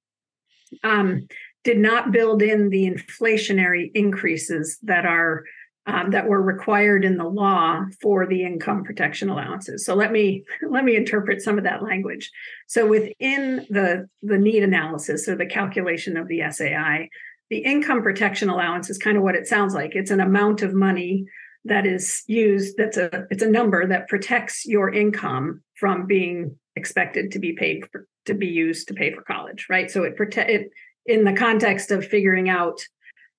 um, 0.83 1.27
did 1.63 1.77
not 1.77 2.11
build 2.11 2.41
in 2.41 2.69
the 2.69 2.89
inflationary 2.89 3.91
increases 3.93 4.79
that 4.81 5.05
are 5.05 5.43
um, 5.85 6.11
that 6.11 6.27
were 6.27 6.41
required 6.41 7.03
in 7.03 7.17
the 7.17 7.27
law 7.27 7.81
for 8.01 8.25
the 8.25 8.43
income 8.43 8.83
protection 8.83 9.29
allowances. 9.29 9.85
So 9.85 9.95
let 9.95 10.11
me 10.11 10.45
let 10.69 10.83
me 10.83 10.95
interpret 10.95 11.41
some 11.41 11.57
of 11.57 11.63
that 11.65 11.83
language. 11.83 12.31
So 12.67 12.87
within 12.87 13.65
the 13.69 14.07
the 14.21 14.37
need 14.37 14.63
analysis 14.63 15.27
or 15.27 15.35
the 15.35 15.45
calculation 15.45 16.17
of 16.17 16.27
the 16.27 16.41
SAI, 16.49 17.09
the 17.53 17.59
income 17.59 18.01
protection 18.01 18.49
allowance 18.49 18.89
is 18.89 18.97
kind 18.97 19.15
of 19.15 19.21
what 19.21 19.35
it 19.35 19.45
sounds 19.45 19.75
like. 19.75 19.91
It's 19.93 20.09
an 20.09 20.19
amount 20.19 20.63
of 20.63 20.73
money 20.73 21.25
that 21.65 21.85
is 21.85 22.23
used 22.25 22.77
that's 22.77 22.97
a 22.97 23.27
it's 23.29 23.43
a 23.43 23.47
number 23.47 23.85
that 23.85 24.07
protects 24.07 24.65
your 24.65 24.91
income 24.91 25.61
from 25.79 26.07
being 26.07 26.57
expected 26.75 27.29
to 27.29 27.37
be 27.37 27.53
paid 27.53 27.83
for, 27.91 28.07
to 28.25 28.33
be 28.33 28.47
used 28.47 28.87
to 28.87 28.95
pay 28.95 29.13
for 29.13 29.21
college, 29.21 29.67
right? 29.69 29.91
So 29.91 30.01
it 30.01 30.17
protect 30.17 30.49
it 30.49 30.71
in 31.05 31.25
the 31.25 31.33
context 31.33 31.91
of 31.91 32.03
figuring 32.03 32.49
out 32.49 32.81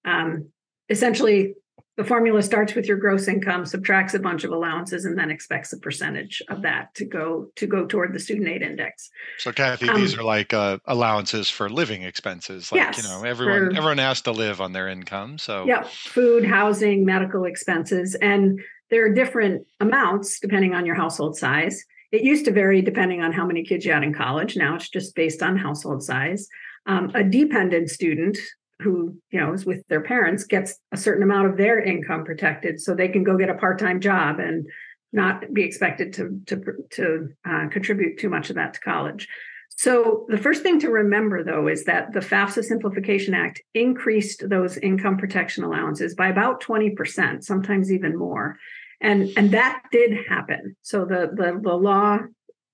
um, 0.04 0.50
essentially 0.88 1.54
the 1.96 2.04
formula 2.04 2.42
starts 2.42 2.74
with 2.74 2.86
your 2.86 2.96
gross 2.96 3.28
income 3.28 3.64
subtracts 3.64 4.14
a 4.14 4.18
bunch 4.18 4.42
of 4.42 4.50
allowances 4.50 5.04
and 5.04 5.16
then 5.16 5.30
expects 5.30 5.72
a 5.72 5.78
percentage 5.78 6.42
of 6.48 6.62
that 6.62 6.94
to 6.94 7.04
go 7.04 7.50
to 7.56 7.66
go 7.66 7.86
toward 7.86 8.12
the 8.12 8.18
student 8.18 8.48
aid 8.48 8.62
index. 8.62 9.10
So 9.38 9.52
kathy 9.52 9.88
um, 9.88 9.96
these 9.96 10.16
are 10.16 10.24
like 10.24 10.52
uh, 10.52 10.78
allowances 10.86 11.48
for 11.48 11.70
living 11.70 12.02
expenses 12.02 12.72
like 12.72 12.80
yes, 12.80 12.96
you 12.96 13.08
know 13.08 13.22
everyone 13.22 13.70
for, 13.70 13.76
everyone 13.76 13.98
has 13.98 14.20
to 14.22 14.32
live 14.32 14.60
on 14.60 14.72
their 14.72 14.88
income 14.88 15.38
so. 15.38 15.64
Yeah 15.66 15.84
food 15.84 16.44
housing 16.44 17.04
medical 17.04 17.44
expenses 17.44 18.14
and 18.16 18.60
there 18.90 19.04
are 19.06 19.12
different 19.12 19.66
amounts 19.80 20.40
depending 20.40 20.74
on 20.74 20.86
your 20.86 20.94
household 20.94 21.36
size. 21.36 21.84
It 22.12 22.22
used 22.22 22.44
to 22.44 22.52
vary 22.52 22.80
depending 22.82 23.22
on 23.22 23.32
how 23.32 23.46
many 23.46 23.64
kids 23.64 23.84
you 23.84 23.92
had 23.92 24.02
in 24.02 24.14
college 24.14 24.56
now 24.56 24.74
it's 24.74 24.88
just 24.88 25.14
based 25.14 25.42
on 25.42 25.56
household 25.56 26.02
size. 26.02 26.48
Um, 26.86 27.10
a 27.14 27.24
dependent 27.24 27.88
student 27.88 28.36
who 28.80 29.16
you 29.30 29.40
know 29.40 29.52
is 29.52 29.64
with 29.64 29.86
their 29.88 30.02
parents 30.02 30.44
gets 30.44 30.78
a 30.92 30.96
certain 30.96 31.22
amount 31.22 31.48
of 31.48 31.56
their 31.56 31.80
income 31.80 32.24
protected 32.24 32.80
so 32.80 32.94
they 32.94 33.08
can 33.08 33.24
go 33.24 33.36
get 33.36 33.48
a 33.50 33.54
part-time 33.54 34.00
job 34.00 34.38
and 34.38 34.66
not 35.12 35.52
be 35.52 35.62
expected 35.62 36.12
to 36.12 36.40
to 36.46 36.62
to 36.90 37.28
uh, 37.48 37.68
contribute 37.68 38.18
too 38.18 38.28
much 38.28 38.50
of 38.50 38.56
that 38.56 38.74
to 38.74 38.80
college 38.80 39.28
So, 39.76 40.26
the 40.28 40.38
first 40.38 40.62
thing 40.62 40.78
to 40.80 40.90
remember, 40.90 41.42
though, 41.42 41.66
is 41.68 41.84
that 41.84 42.12
the 42.12 42.20
FAFSA 42.20 42.62
Simplification 42.64 43.34
Act 43.34 43.60
increased 43.74 44.48
those 44.48 44.76
income 44.78 45.16
protection 45.16 45.64
allowances 45.64 46.14
by 46.14 46.28
about 46.28 46.62
20%, 46.62 47.42
sometimes 47.42 47.90
even 47.90 48.16
more. 48.16 48.56
And, 49.00 49.30
and 49.36 49.50
that 49.50 49.82
did 49.90 50.16
happen. 50.28 50.76
So, 50.82 51.04
the, 51.04 51.30
the, 51.34 51.60
the 51.60 51.74
law 51.74 52.20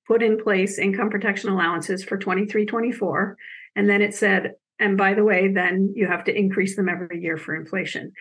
put 0.06 0.22
in 0.22 0.42
place 0.42 0.78
income 0.78 1.08
protection 1.08 1.50
allowances 1.50 2.04
for 2.04 2.18
23 2.18 2.66
24. 2.66 3.36
And 3.76 3.88
then 3.88 4.02
it 4.02 4.14
said, 4.14 4.52
and 4.80 4.96
by 4.96 5.14
the 5.14 5.24
way, 5.24 5.52
then 5.52 5.92
you 5.94 6.06
have 6.06 6.24
to 6.24 6.36
increase 6.36 6.74
them 6.74 6.88
every 6.88 7.22
year 7.22 7.36
for 7.36 7.54
inflation 7.54 8.12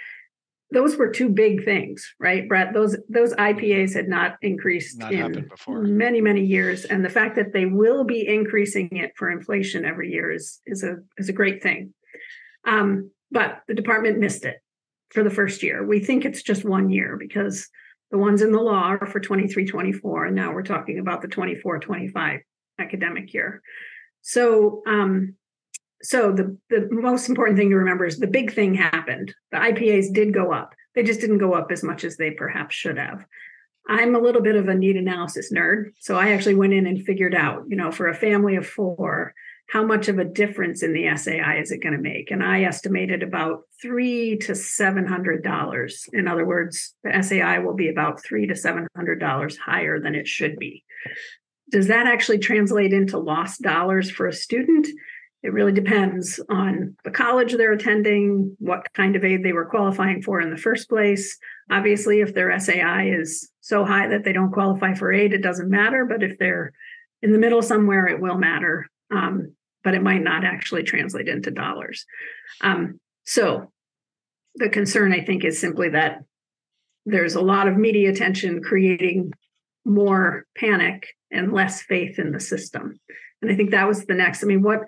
those 0.72 0.98
were 0.98 1.10
two 1.10 1.30
big 1.30 1.66
things, 1.66 2.14
right, 2.20 2.48
Brett? 2.48 2.74
Those 2.74 2.96
those 3.10 3.34
IPAs 3.34 3.94
had 3.94 4.08
not 4.08 4.38
increased 4.42 5.00
not 5.00 5.12
in 5.12 5.50
many 5.98 6.22
many 6.22 6.44
years, 6.46 6.86
and 6.86 7.04
the 7.04 7.10
fact 7.10 7.36
that 7.38 7.54
they 7.54 7.66
will 7.66 8.04
be 8.04 8.28
increasing 8.28 8.90
it 8.96 9.14
for 9.16 9.32
inflation 9.32 9.84
every 9.84 10.12
year 10.12 10.32
is 10.32 10.62
is 10.68 10.84
a 10.84 10.98
is 11.18 11.30
a 11.30 11.34
great 11.34 11.64
thing. 11.64 11.94
Um, 12.66 13.12
but 13.32 13.62
the 13.68 13.74
department 13.74 14.20
missed 14.20 14.46
it 14.46 14.58
for 15.10 15.24
the 15.24 15.30
first 15.32 15.64
year. 15.64 15.86
We 15.86 16.00
think 16.00 16.24
it's 16.24 16.44
just 16.44 16.64
one 16.64 16.90
year 16.90 17.18
because 17.18 17.68
the 18.12 18.18
ones 18.18 18.42
in 18.42 18.52
the 18.52 18.62
law 18.62 18.96
are 19.00 19.08
for 19.08 19.20
23 19.20 19.66
24, 19.66 20.26
and 20.26 20.36
now 20.36 20.54
we're 20.54 20.62
talking 20.62 21.00
about 21.00 21.22
the 21.24 21.28
24 21.28 21.80
25 21.80 22.42
academic 22.78 23.34
year. 23.34 23.62
So 24.22 24.84
um, 24.86 25.36
so 26.02 26.32
the, 26.32 26.58
the 26.70 26.88
most 26.92 27.30
important 27.30 27.58
thing 27.58 27.70
to 27.70 27.76
remember 27.76 28.06
is 28.06 28.20
the 28.20 28.28
big 28.28 28.54
thing 28.54 28.74
happened. 28.74 29.34
The 29.52 29.58
IPAs 29.58 30.14
did 30.14 30.34
go 30.34 30.54
up. 30.54 30.74
They 30.96 31.04
just 31.04 31.20
didn't 31.20 31.38
go 31.40 31.54
up 31.54 31.72
as 31.72 31.84
much 31.84 32.04
as 32.04 32.18
they 32.18 32.32
perhaps 32.32 32.76
should 32.76 32.98
have. 32.98 33.26
I'm 33.88 34.16
a 34.16 34.20
little 34.20 34.42
bit 34.42 34.56
of 34.56 34.68
a 34.68 34.76
need 34.76 34.98
analysis 34.98 35.52
nerd. 35.52 35.92
So 36.00 36.16
I 36.16 36.32
actually 36.32 36.56
went 36.56 36.74
in 36.74 36.86
and 36.86 37.04
figured 37.04 37.34
out, 37.34 37.64
you 37.68 37.76
know, 37.76 37.92
for 37.92 38.08
a 38.08 38.16
family 38.16 38.56
of 38.56 38.68
four, 38.68 39.34
how 39.70 39.84
much 39.84 40.08
of 40.08 40.18
a 40.18 40.26
difference 40.26 40.82
in 40.84 40.94
the 40.94 41.16
SAI 41.16 41.60
is 41.60 41.72
it 41.72 41.82
going 41.82 41.94
to 41.94 42.02
make? 42.02 42.32
And 42.32 42.44
I 42.44 42.64
estimated 42.64 43.24
about 43.24 43.62
three 43.82 44.38
to 44.40 44.56
seven 44.56 45.06
hundred 45.06 45.44
dollars. 45.44 46.06
In 46.14 46.28
other 46.28 46.46
words, 46.46 46.94
the 47.04 47.22
SAI 47.22 47.60
will 47.60 47.76
be 47.76 47.90
about 47.90 48.24
three 48.24 48.48
to 48.48 48.56
seven 48.56 48.88
hundred 48.96 49.20
dollars 49.20 49.58
higher 49.58 50.00
than 50.00 50.16
it 50.16 50.28
should 50.28 50.58
be. 50.58 50.84
Does 51.72 51.88
that 51.88 52.08
actually 52.08 52.40
translate 52.40 52.94
into 52.94 53.20
lost 53.20 53.62
dollars 53.62 54.10
for 54.10 54.26
a 54.28 54.34
student? 54.34 54.88
It 55.42 55.54
really 55.54 55.72
depends 55.72 56.40
on 56.50 56.96
the 57.06 57.12
college 57.12 57.54
they're 57.54 57.72
attending, 57.72 58.56
what 58.60 58.92
kind 58.94 59.16
of 59.16 59.24
aid 59.24 59.44
they 59.44 59.54
were 59.54 59.66
qualifying 59.66 60.22
for 60.22 60.42
in 60.42 60.50
the 60.50 60.58
first 60.58 60.90
place. 60.90 61.38
Obviously, 61.72 62.20
if 62.20 62.34
their 62.34 62.58
SAI 62.60 63.10
is 63.10 63.50
so 63.62 63.86
high 63.86 64.08
that 64.08 64.26
they 64.26 64.34
don't 64.34 64.52
qualify 64.52 64.94
for 64.94 65.14
aid, 65.14 65.34
it 65.34 65.42
doesn't 65.42 65.70
matter. 65.70 66.06
But 66.06 66.24
if 66.24 66.38
they're 66.40 66.74
in 67.22 67.32
the 67.32 67.40
middle 67.40 67.62
somewhere, 67.62 68.08
it 68.08 68.20
will 68.20 68.38
matter. 68.38 68.88
Um, 69.12 69.54
but 69.84 69.96
it 69.96 70.04
might 70.04 70.24
not 70.24 70.44
actually 70.44 70.84
translate 70.84 71.30
into 71.30 71.52
dollars. 71.52 72.06
Um, 72.62 73.00
so 73.24 73.72
the 74.56 74.70
concern, 74.70 75.14
I 75.14 75.24
think, 75.24 75.46
is 75.46 75.60
simply 75.60 75.90
that 75.90 76.20
there's 77.06 77.36
a 77.36 77.42
lot 77.42 77.68
of 77.68 77.78
media 77.78 78.10
attention 78.10 78.62
creating 78.62 79.32
more 79.86 80.46
panic 80.58 81.08
and 81.32 81.54
less 81.54 81.82
faith 81.82 82.20
in 82.20 82.32
the 82.32 82.40
system. 82.40 83.00
And 83.42 83.52
I 83.52 83.56
think 83.56 83.72
that 83.72 83.88
was 83.88 84.06
the 84.06 84.14
next. 84.14 84.44
I 84.44 84.48
mean, 84.48 84.62
what 84.62 84.82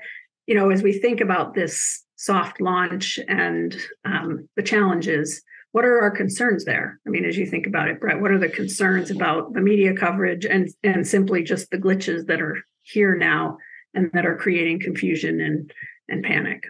you 0.47 0.55
know, 0.55 0.69
as 0.69 0.83
we 0.83 0.93
think 0.93 1.21
about 1.21 1.53
this 1.53 2.03
soft 2.15 2.61
launch 2.61 3.19
and 3.27 3.75
um, 4.05 4.47
the 4.55 4.63
challenges, 4.63 5.41
what 5.71 5.85
are 5.85 6.01
our 6.01 6.11
concerns 6.11 6.65
there? 6.65 6.99
I 7.07 7.09
mean, 7.09 7.25
as 7.25 7.37
you 7.37 7.45
think 7.45 7.65
about 7.65 7.87
it, 7.87 7.99
Brett, 7.99 8.21
what 8.21 8.31
are 8.31 8.39
the 8.39 8.49
concerns 8.49 9.09
about 9.09 9.53
the 9.53 9.61
media 9.61 9.93
coverage 9.95 10.45
and 10.45 10.69
and 10.83 11.07
simply 11.07 11.43
just 11.43 11.69
the 11.71 11.77
glitches 11.77 12.25
that 12.27 12.41
are 12.41 12.57
here 12.83 13.15
now 13.15 13.57
and 13.93 14.11
that 14.13 14.25
are 14.25 14.35
creating 14.35 14.81
confusion 14.81 15.39
and 15.39 15.71
and 16.09 16.23
panic? 16.23 16.63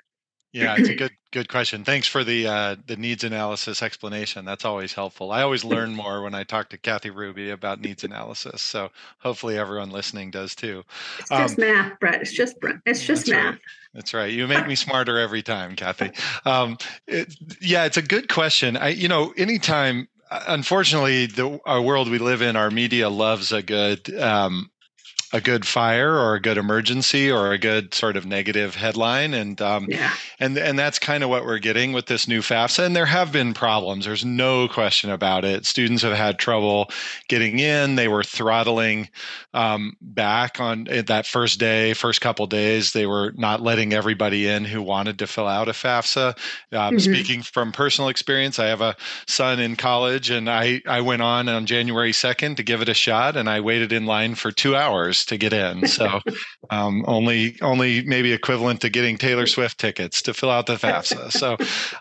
Yeah, 0.54 0.75
it's 0.78 0.90
a 0.90 0.96
good 0.96 1.12
good 1.31 1.50
question. 1.50 1.83
Thanks 1.83 2.07
for 2.07 2.23
the 2.23 2.47
uh, 2.47 2.75
the 2.88 2.95
needs 2.95 3.24
analysis 3.24 3.81
explanation. 3.81 4.46
That's 4.46 4.65
always 4.65 4.94
helpful. 4.94 5.31
I 5.31 5.41
always 5.41 5.63
learn 5.74 5.94
more 5.94 6.22
when 6.22 6.35
I 6.35 6.44
talk 6.44 6.70
to 6.70 6.77
Kathy 6.77 7.09
Ruby 7.09 7.50
about 7.50 7.81
needs 7.81 8.03
analysis. 8.03 8.61
So 8.61 8.89
hopefully 9.20 9.57
everyone 9.57 9.91
listening 9.91 10.31
does 10.31 10.55
too. 10.55 10.83
It's 11.20 11.29
just 11.29 11.59
um, 11.59 11.65
math, 11.65 12.00
Brett. 12.00 12.22
It's 12.22 12.33
just 12.33 12.55
it's 12.85 13.03
just 13.03 13.29
math. 13.29 13.53
Right. 13.53 13.61
That's 13.94 14.13
right. 14.13 14.31
You 14.31 14.48
make 14.48 14.67
me 14.67 14.75
smarter 14.75 15.20
every 15.20 15.41
time, 15.41 15.75
Kathy. 15.75 16.11
Um, 16.46 16.77
it, 17.07 17.35
yeah, 17.59 17.85
it's 17.85 17.98
a 17.98 18.01
good 18.01 18.29
question. 18.29 18.77
I, 18.77 18.89
you 18.89 19.09
know, 19.09 19.33
anytime 19.35 20.07
unfortunately 20.48 21.25
the 21.25 21.59
our 21.65 21.81
world 21.81 22.09
we 22.09 22.17
live 22.17 22.41
in 22.41 22.55
our 22.55 22.72
media 22.72 23.09
loves 23.09 23.51
a 23.51 23.61
good 23.61 24.13
um, 24.17 24.72
a 25.33 25.39
good 25.39 25.65
fire 25.65 26.13
or 26.15 26.35
a 26.35 26.41
good 26.41 26.57
emergency 26.57 27.31
or 27.31 27.51
a 27.51 27.57
good 27.57 27.94
sort 27.94 28.17
of 28.17 28.25
negative 28.25 28.75
headline. 28.75 29.33
And 29.33 29.61
um, 29.61 29.87
yeah. 29.89 30.13
and 30.39 30.57
and 30.57 30.77
that's 30.77 31.00
kind 31.00 31.24
of 31.24 31.29
what 31.29 31.46
we're 31.46 31.59
getting 31.59 31.94
with 31.94 32.07
this 32.07 32.27
new 32.27 32.41
FAFSA. 32.41 32.85
And 32.85 32.96
there 32.96 33.05
have 33.05 33.31
been 33.31 33.53
problems. 33.53 34.05
There's 34.05 34.25
no 34.25 34.67
question 34.67 35.09
about 35.09 35.46
it. 35.46 35.65
Students 35.65 36.03
have 36.03 36.15
had 36.15 36.37
trouble 36.37 36.89
getting 37.29 37.59
in. 37.59 37.96
They 37.96 38.07
were 38.07 38.24
throttling 38.24 39.09
um, 39.53 39.96
back 40.01 40.59
on 40.59 40.87
eh, 40.89 41.01
that 41.03 41.25
first 41.25 41.59
day 41.59 41.94
first 41.94 42.22
couple 42.22 42.46
days. 42.48 42.91
They 42.91 43.05
were 43.05 43.33
not 43.37 43.61
letting 43.61 43.94
everybody 43.94 44.48
in 44.48 44.65
who 44.65 44.81
wanted 44.81 45.20
to 45.20 45.27
fill 45.27 45.48
out 45.48 45.70
a 45.70 45.72
FAFSA. 45.72 46.29
Um, 46.29 46.37
mm-hmm. 46.74 47.00
speaking 47.00 47.41
from 47.41 47.72
personal 47.72 48.09
experience 48.09 48.59
I 48.59 48.67
have 48.67 48.81
a 48.81 48.96
son 49.27 49.59
in 49.59 49.75
college 49.75 50.29
and 50.29 50.50
I 50.50 50.81
I 50.87 51.01
went 51.01 51.22
on 51.22 51.48
on 51.48 51.65
January 51.65 52.11
2nd 52.11 52.57
to 52.57 52.63
give 52.63 52.81
it 52.81 52.89
a 52.89 52.94
shot 52.94 53.37
and 53.37 53.50
I 53.50 53.61
waited 53.61 53.94
in 53.94 54.05
line 54.05 54.35
for 54.35 54.51
2 54.51 54.75
hours 54.75 55.21
to 55.25 55.38
get 55.38 55.53
in. 55.53 55.88
So 55.88 56.20
um, 56.70 57.03
only 57.07 57.57
only 57.62 58.03
maybe 58.03 58.34
equivalent 58.34 58.81
to 58.81 58.90
getting 58.90 59.18
Taylor 59.18 59.48
Swift 59.48 59.79
tickets 59.79 60.22
to 60.24 60.34
fill 60.34 60.50
out 60.50 60.66
the 60.66 60.75
FAFSA. 60.75 61.31
So 61.31 61.57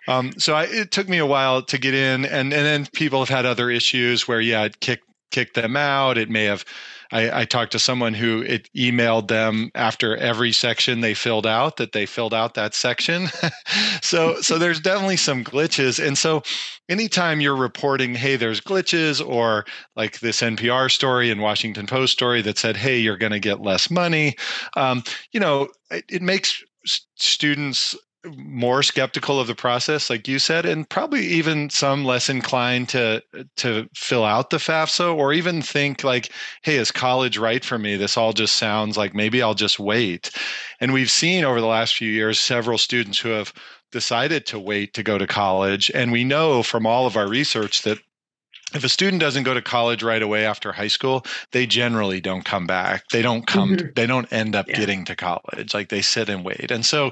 um, 0.08 0.32
so 0.38 0.54
I, 0.54 0.64
it 0.64 0.90
took 0.90 1.08
me 1.08 1.18
a 1.18 1.26
while 1.26 1.62
to 1.62 1.78
get 1.78 1.94
in, 1.94 2.24
and 2.24 2.52
and 2.52 2.66
then 2.66 2.86
people 2.86 3.20
have 3.20 3.28
had 3.28 3.46
other 3.46 3.70
issues 3.70 4.26
where 4.26 4.40
yeah, 4.40 4.64
it 4.64 4.80
kicked 4.80 5.04
kicked 5.30 5.54
them 5.54 5.76
out. 5.76 6.18
It 6.18 6.28
may 6.28 6.44
have 6.44 6.64
I, 7.12 7.40
I, 7.40 7.44
talked 7.44 7.72
to 7.72 7.78
someone 7.78 8.14
who 8.14 8.42
it 8.42 8.68
emailed 8.76 9.28
them 9.28 9.70
after 9.74 10.16
every 10.16 10.52
section 10.52 11.00
they 11.00 11.14
filled 11.14 11.46
out 11.46 11.76
that 11.76 11.92
they 11.92 12.06
filled 12.06 12.34
out 12.34 12.54
that 12.54 12.74
section. 12.74 13.28
so 14.02 14.40
so 14.40 14.58
there's 14.58 14.80
definitely 14.80 15.16
some 15.16 15.44
glitches. 15.44 16.04
And 16.04 16.16
so 16.16 16.42
anytime 16.88 17.40
you're 17.40 17.56
reporting, 17.56 18.14
hey, 18.14 18.36
there's 18.36 18.60
glitches, 18.60 19.26
or 19.26 19.64
like 19.96 20.20
this 20.20 20.40
NPR 20.40 20.90
story 20.90 21.30
and 21.30 21.40
Washington 21.40 21.86
Post 21.86 22.12
story 22.12 22.42
that 22.42 22.58
said, 22.58 22.76
hey, 22.76 22.98
you're 22.98 23.16
going 23.16 23.32
to 23.32 23.40
get 23.40 23.60
less 23.60 23.90
money, 23.90 24.36
um, 24.76 25.02
you 25.32 25.40
know, 25.40 25.68
it, 25.90 26.04
it 26.08 26.22
makes 26.22 26.62
students 27.16 27.96
more 28.36 28.82
skeptical 28.82 29.40
of 29.40 29.46
the 29.46 29.54
process 29.54 30.10
like 30.10 30.28
you 30.28 30.38
said 30.38 30.66
and 30.66 30.88
probably 30.90 31.22
even 31.26 31.70
some 31.70 32.04
less 32.04 32.28
inclined 32.28 32.88
to 32.88 33.22
to 33.56 33.88
fill 33.94 34.24
out 34.24 34.50
the 34.50 34.58
FAFSA 34.58 35.14
or 35.14 35.32
even 35.32 35.62
think 35.62 36.04
like 36.04 36.30
hey 36.62 36.76
is 36.76 36.90
college 36.90 37.38
right 37.38 37.64
for 37.64 37.78
me? 37.78 37.96
This 37.96 38.16
all 38.16 38.32
just 38.32 38.56
sounds 38.56 38.98
like 38.98 39.14
maybe 39.14 39.42
I'll 39.42 39.54
just 39.54 39.78
wait. 39.78 40.30
And 40.80 40.92
we've 40.92 41.10
seen 41.10 41.44
over 41.44 41.60
the 41.60 41.66
last 41.66 41.96
few 41.96 42.10
years 42.10 42.38
several 42.38 42.76
students 42.76 43.18
who 43.18 43.30
have 43.30 43.54
decided 43.90 44.46
to 44.46 44.58
wait 44.58 44.92
to 44.94 45.02
go 45.02 45.16
to 45.16 45.26
college 45.26 45.90
and 45.94 46.12
we 46.12 46.22
know 46.22 46.62
from 46.62 46.86
all 46.86 47.06
of 47.06 47.16
our 47.16 47.28
research 47.28 47.82
that 47.82 47.98
if 48.74 48.84
a 48.84 48.88
student 48.88 49.20
doesn't 49.20 49.42
go 49.42 49.54
to 49.54 49.62
college 49.62 50.02
right 50.02 50.22
away 50.22 50.44
after 50.44 50.72
high 50.72 50.88
school 50.88 51.24
they 51.50 51.66
generally 51.66 52.20
don't 52.20 52.44
come 52.44 52.66
back 52.66 53.08
they 53.08 53.22
don't 53.22 53.46
come 53.46 53.76
mm-hmm. 53.76 53.88
they 53.96 54.06
don't 54.06 54.32
end 54.32 54.54
up 54.54 54.68
yeah. 54.68 54.76
getting 54.76 55.04
to 55.04 55.16
college 55.16 55.74
like 55.74 55.88
they 55.88 56.02
sit 56.02 56.28
and 56.28 56.44
wait 56.44 56.70
and 56.70 56.86
so 56.86 57.10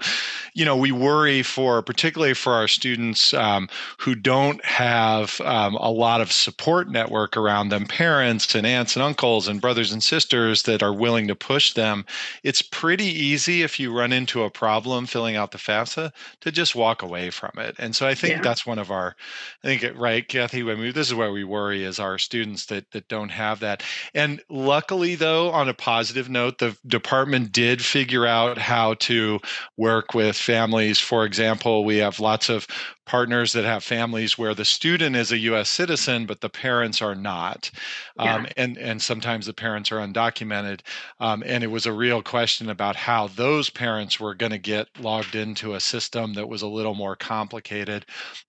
you 0.55 0.65
know 0.65 0.77
we 0.77 0.93
worry 0.93 1.43
for 1.43 1.83
particularly 1.83 2.35
for 2.35 2.53
our 2.53 2.69
students 2.69 3.35
um, 3.35 3.69
who 3.99 4.15
don't 4.15 4.65
have 4.65 5.41
um, 5.43 5.75
a 5.77 5.91
lot 5.91 6.21
of 6.21 6.31
support 6.31 6.89
network 6.89 7.37
around 7.37 7.71
them 7.71 7.87
parents 7.87 8.55
and 8.55 8.67
aunts 8.67 8.95
and 8.95 9.03
uncles 9.03 9.49
and 9.49 9.61
brothers 9.61 9.93
and 9.93 10.03
sisters 10.03 10.63
that 10.63 10.83
are 10.83 10.95
willing 10.95 11.27
to 11.27 11.35
push 11.35 11.73
them 11.73 12.05
it's 12.43 12.63
pretty 12.63 13.07
easy 13.07 13.63
if 13.63 13.81
you 13.81 13.97
run 13.97 14.13
into 14.13 14.43
a 14.43 14.51
problem 14.51 15.07
filling 15.07 15.37
out 15.37 15.51
the 15.51 15.59
fafsa 15.59 16.13
to 16.41 16.53
just 16.53 16.77
walk 16.77 17.03
away 17.03 17.31
from 17.31 17.51
it 17.57 17.75
and 17.79 17.97
so 17.97 18.07
i 18.07 18.15
think 18.15 18.37
yeah. 18.37 18.43
that's 18.43 18.67
one 18.67 18.79
of 18.79 18.91
our 18.91 19.17
i 19.65 19.67
think 19.67 19.99
right 19.99 20.29
kathy 20.29 20.59
I 20.71 20.75
mean, 20.75 20.93
this 20.93 21.09
is 21.09 21.15
where 21.15 21.33
we 21.33 21.45
worry 21.49 21.85
is 21.85 21.99
our 21.99 22.19
students 22.19 22.67
that 22.67 22.91
that 22.93 23.09
don't 23.09 23.31
have 23.31 23.61
that. 23.61 23.83
And 24.15 24.41
luckily, 24.49 25.15
though, 25.15 25.51
on 25.51 25.69
a 25.69 25.75
positive 25.75 26.29
note, 26.29 26.59
the 26.59 26.77
department 26.87 27.53
did 27.53 27.85
figure 27.85 28.27
out 28.27 28.59
how 28.59 28.95
to 28.95 29.41
work 29.77 30.15
with 30.15 30.37
families. 30.37 30.99
For 30.99 31.25
example, 31.25 31.85
we 31.85 31.99
have 31.99 32.21
lots 32.21 32.49
of 32.49 32.67
partners 33.09 33.55
that 33.55 33.65
have 33.65 33.83
families 33.83 34.37
where 34.37 34.55
the 34.55 34.67
student 34.67 35.17
is 35.17 35.33
a 35.33 35.39
U.S. 35.39 35.71
citizen, 35.71 36.27
but 36.27 36.43
the 36.43 36.51
parents 36.51 37.01
are 37.01 37.15
not, 37.15 37.71
yeah. 38.19 38.35
um, 38.35 38.47
and 38.59 38.77
and 38.77 39.01
sometimes 39.01 39.47
the 39.47 39.55
parents 39.55 39.91
are 39.91 39.97
undocumented. 39.97 40.81
Um, 41.19 41.43
and 41.47 41.65
it 41.65 41.69
was 41.69 41.87
a 41.87 41.93
real 41.93 42.23
question 42.23 42.69
about 42.69 42.97
how 42.97 43.29
those 43.29 43.71
parents 43.71 44.21
were 44.21 44.35
going 44.35 44.53
to 44.53 44.59
get 44.59 44.89
logged 45.01 45.35
into 45.35 45.75
a 45.75 45.81
system 45.81 46.35
that 46.35 46.49
was 46.49 46.61
a 46.61 46.69
little 46.69 46.95
more 46.95 47.17
complicated. 47.17 48.05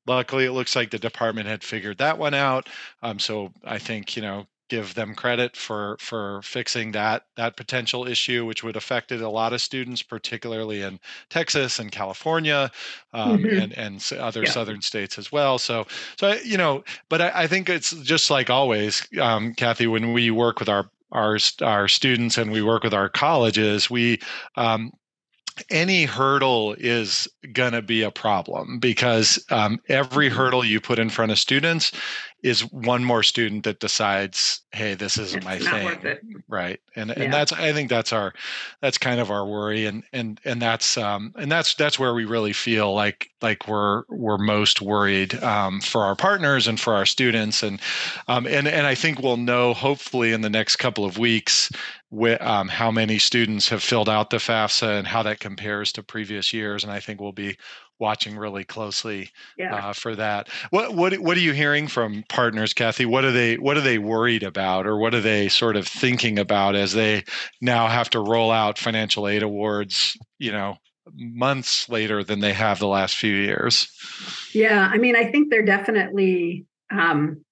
Luckily, 0.05 0.43
it 0.43 0.51
looks 0.51 0.75
like 0.75 0.91
the 0.91 0.99
department 0.99 1.47
had 1.47 1.63
figured 1.63 1.97
that 1.99 2.17
one 2.17 2.33
out. 2.33 2.67
Um, 3.01 3.17
so 3.17 3.53
I 3.63 3.79
think 3.79 4.17
you 4.17 4.21
know 4.21 4.45
give 4.69 4.93
them 4.93 5.15
credit 5.15 5.55
for 5.55 5.97
for 5.99 6.41
fixing 6.43 6.91
that 6.93 7.23
that 7.35 7.57
potential 7.57 8.07
issue, 8.07 8.45
which 8.45 8.63
would 8.63 8.75
affected 8.75 9.21
a 9.21 9.29
lot 9.29 9.53
of 9.53 9.61
students, 9.61 10.01
particularly 10.01 10.81
in 10.81 10.99
Texas 11.29 11.79
and 11.79 11.91
California, 11.91 12.71
um, 13.13 13.39
mm-hmm. 13.39 13.59
and 13.59 13.73
and 13.73 14.19
other 14.19 14.43
yeah. 14.43 14.51
southern 14.51 14.81
states 14.81 15.17
as 15.17 15.31
well. 15.31 15.57
So 15.57 15.85
so 16.17 16.33
you 16.43 16.57
know, 16.57 16.83
but 17.09 17.21
I, 17.21 17.31
I 17.43 17.47
think 17.47 17.69
it's 17.69 17.91
just 17.91 18.29
like 18.29 18.49
always, 18.49 19.05
um, 19.19 19.53
Kathy, 19.53 19.87
when 19.87 20.13
we 20.13 20.31
work 20.31 20.59
with 20.59 20.69
our 20.69 20.89
our 21.11 21.37
our 21.61 21.87
students 21.87 22.37
and 22.37 22.51
we 22.51 22.61
work 22.61 22.83
with 22.83 22.93
our 22.93 23.09
colleges, 23.09 23.89
we 23.89 24.19
um, 24.55 24.91
any 25.69 26.05
hurdle 26.05 26.75
is 26.77 27.27
going 27.53 27.73
to 27.73 27.81
be 27.81 28.01
a 28.01 28.11
problem 28.11 28.79
because 28.79 29.43
um, 29.49 29.79
every 29.89 30.27
mm-hmm. 30.27 30.37
hurdle 30.37 30.65
you 30.65 30.79
put 30.79 30.99
in 30.99 31.09
front 31.09 31.31
of 31.31 31.39
students 31.39 31.91
is 32.43 32.61
one 32.71 33.03
more 33.03 33.23
student 33.23 33.63
that 33.63 33.79
decides 33.79 34.61
hey 34.71 34.93
this 34.93 35.17
isn't 35.17 35.45
it's 35.47 35.65
my 35.65 35.95
thing 35.95 36.41
right 36.47 36.79
and 36.95 37.09
yeah. 37.09 37.23
and 37.23 37.33
that's 37.33 37.51
i 37.53 37.73
think 37.73 37.89
that's 37.89 38.13
our 38.13 38.33
that's 38.81 38.97
kind 38.97 39.19
of 39.19 39.29
our 39.29 39.45
worry 39.45 39.85
and 39.85 40.03
and 40.13 40.39
and 40.45 40.61
that's 40.61 40.97
um 40.97 41.33
and 41.37 41.51
that's 41.51 41.75
that's 41.75 41.99
where 41.99 42.13
we 42.13 42.25
really 42.25 42.53
feel 42.53 42.93
like 42.93 43.29
like 43.41 43.67
we're 43.67 44.03
we're 44.09 44.37
most 44.37 44.81
worried 44.81 45.41
um, 45.43 45.81
for 45.81 46.03
our 46.03 46.15
partners 46.15 46.67
and 46.67 46.79
for 46.79 46.93
our 46.93 47.05
students 47.05 47.63
and 47.63 47.81
um, 48.27 48.45
and 48.47 48.67
and 48.67 48.87
i 48.87 48.95
think 48.95 49.19
we'll 49.19 49.37
know 49.37 49.73
hopefully 49.73 50.31
in 50.31 50.41
the 50.41 50.49
next 50.49 50.77
couple 50.77 51.05
of 51.05 51.17
weeks 51.17 51.69
with, 52.11 52.41
um, 52.41 52.67
how 52.67 52.91
many 52.91 53.19
students 53.19 53.69
have 53.69 53.83
filled 53.83 54.09
out 54.09 54.29
the 54.29 54.37
FAFSA 54.37 54.97
and 54.97 55.07
how 55.07 55.23
that 55.23 55.39
compares 55.39 55.91
to 55.93 56.03
previous 56.03 56.51
years. 56.51 56.83
And 56.83 56.91
I 56.91 56.99
think 56.99 57.21
we'll 57.21 57.31
be 57.31 57.57
watching 57.99 58.37
really 58.37 58.63
closely 58.63 59.29
yeah. 59.57 59.75
uh, 59.75 59.93
for 59.93 60.15
that. 60.15 60.49
What 60.69 60.95
what 60.95 61.17
what 61.19 61.37
are 61.37 61.41
you 61.41 61.53
hearing 61.53 61.87
from 61.87 62.23
partners, 62.29 62.73
Kathy? 62.73 63.05
What 63.05 63.25
are 63.25 63.31
they 63.31 63.57
what 63.57 63.77
are 63.77 63.81
they 63.81 63.97
worried 63.97 64.43
about, 64.43 64.87
or 64.87 64.97
what 64.97 65.13
are 65.13 65.21
they 65.21 65.49
sort 65.49 65.75
of 65.75 65.87
thinking 65.87 66.39
about 66.39 66.75
as 66.75 66.93
they 66.93 67.23
now 67.61 67.87
have 67.87 68.09
to 68.11 68.19
roll 68.19 68.51
out 68.51 68.77
financial 68.77 69.27
aid 69.27 69.43
awards? 69.43 70.17
You 70.37 70.51
know, 70.51 70.77
months 71.15 71.89
later 71.89 72.23
than 72.23 72.39
they 72.39 72.53
have 72.53 72.79
the 72.79 72.87
last 72.87 73.15
few 73.15 73.33
years. 73.33 73.89
Yeah, 74.53 74.89
I 74.91 74.97
mean, 74.97 75.15
I 75.15 75.31
think 75.31 75.49
they're 75.49 75.65
definitely 75.65 76.65
um, 76.91 77.43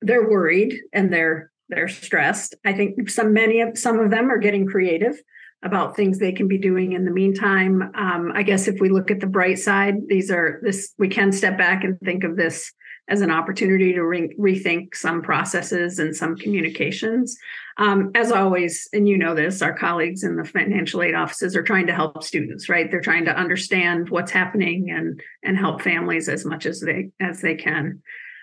they're 0.00 0.28
worried 0.28 0.78
and 0.92 1.12
they're 1.12 1.50
they're 1.68 1.88
stressed. 1.88 2.54
I 2.64 2.72
think 2.72 3.08
some 3.08 3.32
many 3.32 3.60
of 3.60 3.78
some 3.78 3.98
of 3.98 4.10
them 4.10 4.30
are 4.30 4.38
getting 4.38 4.66
creative 4.66 5.20
about 5.62 5.94
things 5.94 6.18
they 6.18 6.32
can 6.32 6.48
be 6.48 6.58
doing 6.58 6.92
in 6.92 7.04
the 7.04 7.10
meantime. 7.10 7.90
Um, 7.94 8.32
I 8.34 8.42
guess 8.42 8.66
if 8.66 8.80
we 8.80 8.88
look 8.88 9.10
at 9.10 9.20
the 9.20 9.26
bright 9.26 9.58
side, 9.58 9.94
these 10.08 10.30
are 10.30 10.60
this 10.62 10.92
we 10.98 11.08
can 11.08 11.32
step 11.32 11.56
back 11.56 11.84
and 11.84 11.98
think 12.00 12.24
of 12.24 12.36
this 12.36 12.72
as 13.08 13.20
an 13.20 13.30
opportunity 13.30 13.92
to 13.92 14.02
re- 14.02 14.34
rethink 14.38 14.94
some 14.94 15.22
processes 15.22 15.98
and 15.98 16.14
some 16.14 16.36
communications. 16.36 17.36
Um, 17.78 18.10
as 18.14 18.30
always, 18.30 18.88
and 18.92 19.08
you 19.08 19.18
know 19.18 19.34
this, 19.34 19.62
our 19.62 19.76
colleagues 19.76 20.22
in 20.22 20.36
the 20.36 20.44
financial 20.44 21.02
aid 21.02 21.14
offices 21.14 21.56
are 21.56 21.62
trying 21.62 21.86
to 21.86 21.94
help 21.94 22.22
students, 22.22 22.68
right? 22.68 22.90
They're 22.90 23.00
trying 23.00 23.24
to 23.24 23.36
understand 23.36 24.08
what's 24.08 24.30
happening 24.30 24.90
and 24.90 25.20
and 25.42 25.56
help 25.56 25.82
families 25.82 26.28
as 26.28 26.44
much 26.44 26.66
as 26.66 26.80
they 26.80 27.10
as 27.20 27.40
they 27.40 27.54
can. 27.54 28.02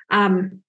Um, 0.10 0.62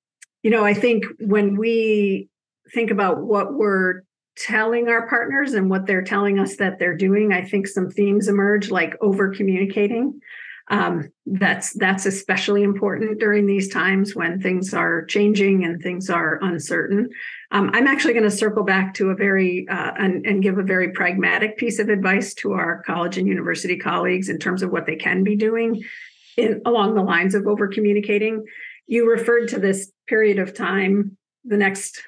you 0.43 0.51
know, 0.51 0.65
I 0.65 0.75
think 0.75 1.05
when 1.19 1.57
we 1.57 2.29
think 2.73 2.91
about 2.91 3.23
what 3.23 3.55
we're 3.55 4.03
telling 4.41 4.89
our 4.89 5.07
partners 5.07 5.53
and 5.53 5.69
what 5.69 5.87
they're 5.87 6.03
telling 6.03 6.39
us 6.39 6.57
that 6.57 6.79
they're 6.79 6.97
doing, 6.97 7.33
I 7.33 7.45
think 7.45 7.67
some 7.67 7.91
themes 7.91 8.27
emerge 8.27 8.71
like 8.71 8.97
over 9.01 9.35
communicating. 9.35 10.21
Um, 10.69 11.11
that's 11.27 11.73
that's 11.75 12.07
especially 12.07 12.63
important 12.63 13.19
during 13.19 13.47
these 13.47 13.69
times 13.69 14.15
when 14.15 14.41
things 14.41 14.73
are 14.73 15.05
changing 15.05 15.65
and 15.65 15.83
things 15.83 16.09
are 16.09 16.39
uncertain. 16.43 17.11
Um, 17.51 17.71
I'm 17.73 17.89
actually 17.89 18.15
going 18.15 18.31
to 18.31 18.31
circle 18.31 18.63
back 18.63 18.95
to 18.95 19.11
a 19.11 19.17
very 19.17 19.67
uh, 19.69 19.93
and, 19.99 20.25
and 20.25 20.43
give 20.43 20.59
a 20.59 20.63
very 20.63 20.93
pragmatic 20.93 21.59
piece 21.59 21.81
of 21.81 21.89
advice 21.89 22.35
to 22.35 22.53
our 22.53 22.85
college 22.85 23.19
and 23.19 23.27
university 23.27 23.77
colleagues 23.77 24.29
in 24.29 24.39
terms 24.39 24.63
of 24.63 24.71
what 24.71 24.87
they 24.87 24.97
can 24.97 25.25
be 25.25 25.35
doing 25.35 25.83
in, 26.37 26.63
along 26.65 26.95
the 26.95 27.03
lines 27.03 27.35
of 27.35 27.49
over 27.49 27.67
communicating. 27.67 28.45
You 28.87 29.11
referred 29.11 29.49
to 29.49 29.59
this 29.59 29.91
period 30.07 30.39
of 30.39 30.55
time, 30.55 31.17
the 31.45 31.57
next 31.57 32.01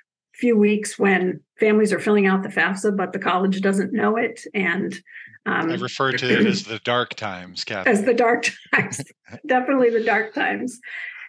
few 0.43 0.59
weeks 0.59 0.99
when 0.99 1.41
families 1.61 1.93
are 1.93 2.01
filling 2.01 2.27
out 2.27 2.43
the 2.43 2.49
FAFSA, 2.49 2.97
but 2.97 3.13
the 3.13 3.21
college 3.21 3.61
doesn't 3.61 3.93
know 3.93 4.17
it. 4.17 4.41
And 4.53 4.93
um, 5.47 5.71
I 5.71 5.77
refer 5.77 6.11
to 6.11 6.41
it 6.41 6.45
as 6.45 6.65
the 6.65 6.81
dark 6.81 7.15
times, 7.15 7.63
Kathy. 7.63 7.89
As 7.89 8.03
the 8.03 8.13
dark 8.13 8.51
times, 8.75 9.01
definitely 9.47 9.91
the 9.91 10.03
dark 10.03 10.35
times. 10.35 10.81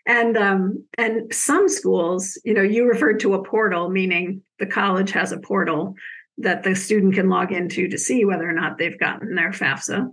And 0.07 0.35
um, 0.35 0.83
and 0.97 1.31
some 1.31 1.69
schools, 1.69 2.41
you 2.43 2.55
know, 2.55 2.63
you 2.63 2.87
referred 2.89 3.19
to 3.19 3.35
a 3.35 3.43
portal, 3.43 3.87
meaning 3.89 4.41
the 4.57 4.65
college 4.65 5.11
has 5.11 5.31
a 5.31 5.37
portal 5.37 5.93
that 6.39 6.63
the 6.63 6.75
student 6.75 7.13
can 7.13 7.29
log 7.29 7.51
into 7.51 7.87
to 7.87 7.97
see 7.99 8.25
whether 8.25 8.49
or 8.49 8.53
not 8.53 8.79
they've 8.79 8.99
gotten 8.99 9.35
their 9.35 9.51
FAFSA 9.51 10.09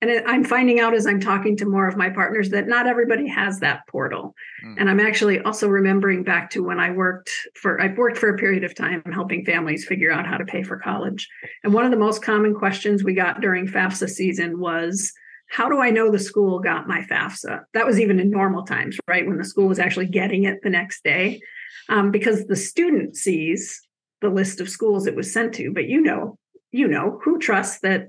and 0.00 0.10
I'm 0.26 0.44
finding 0.44 0.78
out 0.78 0.94
as 0.94 1.06
I'm 1.06 1.20
talking 1.20 1.56
to 1.56 1.66
more 1.66 1.88
of 1.88 1.96
my 1.96 2.08
partners 2.08 2.50
that 2.50 2.68
not 2.68 2.86
everybody 2.86 3.26
has 3.26 3.58
that 3.60 3.86
portal. 3.88 4.34
Mm. 4.64 4.76
And 4.78 4.90
I'm 4.90 5.00
actually 5.00 5.40
also 5.40 5.68
remembering 5.68 6.22
back 6.22 6.50
to 6.50 6.62
when 6.62 6.78
I 6.78 6.92
worked 6.92 7.30
for 7.54 7.80
I've 7.80 7.98
worked 7.98 8.18
for 8.18 8.28
a 8.28 8.38
period 8.38 8.62
of 8.62 8.76
time 8.76 9.02
helping 9.12 9.44
families 9.44 9.84
figure 9.84 10.12
out 10.12 10.26
how 10.26 10.36
to 10.36 10.44
pay 10.44 10.62
for 10.62 10.78
college. 10.78 11.28
And 11.64 11.74
one 11.74 11.84
of 11.84 11.90
the 11.90 11.96
most 11.96 12.22
common 12.22 12.54
questions 12.54 13.02
we 13.02 13.14
got 13.14 13.40
during 13.40 13.66
FAFSA 13.66 14.08
season 14.08 14.60
was 14.60 15.12
how 15.50 15.68
do 15.68 15.80
I 15.80 15.90
know 15.90 16.10
the 16.10 16.18
school 16.18 16.60
got 16.60 16.86
my 16.86 17.00
FAFSA? 17.02 17.62
That 17.74 17.86
was 17.86 17.98
even 17.98 18.20
in 18.20 18.30
normal 18.30 18.64
times, 18.64 18.98
right? 19.08 19.26
When 19.26 19.38
the 19.38 19.44
school 19.44 19.66
was 19.66 19.78
actually 19.78 20.06
getting 20.06 20.44
it 20.44 20.58
the 20.62 20.70
next 20.70 21.02
day. 21.02 21.40
Um, 21.88 22.10
because 22.10 22.44
the 22.44 22.56
student 22.56 23.16
sees 23.16 23.80
the 24.20 24.28
list 24.28 24.60
of 24.60 24.68
schools 24.68 25.06
it 25.06 25.16
was 25.16 25.32
sent 25.32 25.54
to, 25.54 25.72
but 25.72 25.86
you 25.86 26.02
know, 26.02 26.38
you 26.70 26.86
know 26.86 27.18
who 27.24 27.38
trusts 27.38 27.80
that 27.80 28.08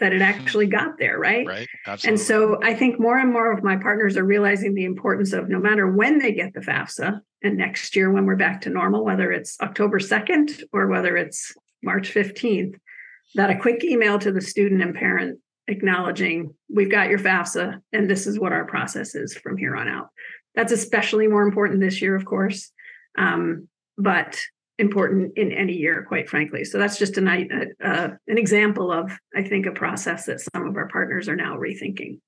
that 0.00 0.12
it 0.12 0.22
actually 0.22 0.66
got 0.66 0.98
there, 0.98 1.18
right? 1.18 1.46
Right. 1.46 1.68
Absolutely. 1.86 2.10
And 2.10 2.20
so 2.20 2.58
I 2.62 2.74
think 2.74 2.98
more 2.98 3.18
and 3.18 3.32
more 3.32 3.52
of 3.52 3.62
my 3.62 3.76
partners 3.76 4.16
are 4.16 4.24
realizing 4.24 4.74
the 4.74 4.84
importance 4.84 5.32
of 5.32 5.48
no 5.48 5.60
matter 5.60 5.90
when 5.90 6.18
they 6.18 6.32
get 6.32 6.54
the 6.54 6.60
FAFSA 6.60 7.20
and 7.42 7.56
next 7.56 7.94
year 7.94 8.10
when 8.10 8.26
we're 8.26 8.36
back 8.36 8.62
to 8.62 8.70
normal, 8.70 9.04
whether 9.04 9.30
it's 9.30 9.60
October 9.60 9.98
2nd 9.98 10.62
or 10.72 10.88
whether 10.88 11.16
it's 11.16 11.54
March 11.82 12.12
15th, 12.12 12.74
that 13.34 13.50
a 13.50 13.58
quick 13.58 13.84
email 13.84 14.18
to 14.18 14.32
the 14.32 14.40
student 14.40 14.82
and 14.82 14.94
parent 14.94 15.38
acknowledging 15.68 16.52
we've 16.68 16.90
got 16.90 17.08
your 17.08 17.18
FAFSA 17.18 17.80
and 17.92 18.10
this 18.10 18.26
is 18.26 18.40
what 18.40 18.52
our 18.52 18.64
process 18.64 19.14
is 19.14 19.34
from 19.34 19.56
here 19.56 19.76
on 19.76 19.86
out. 19.86 20.08
That's 20.54 20.72
especially 20.72 21.28
more 21.28 21.42
important 21.42 21.80
this 21.80 22.02
year, 22.02 22.16
of 22.16 22.24
course. 22.24 22.72
Um, 23.16 23.68
but 23.96 24.40
important 24.80 25.36
in 25.36 25.52
any 25.52 25.74
year, 25.74 26.04
quite 26.08 26.28
frankly. 26.28 26.64
So 26.64 26.78
that's 26.78 26.98
just 26.98 27.18
an 27.18 27.28
uh, 27.28 28.08
an 28.26 28.38
example 28.38 28.90
of, 28.90 29.12
I 29.36 29.42
think, 29.42 29.66
a 29.66 29.72
process 29.72 30.26
that 30.26 30.40
some 30.40 30.66
of 30.66 30.76
our 30.76 30.88
partners 30.88 31.28
are 31.28 31.36
now 31.36 31.56
rethinking. 31.56 32.18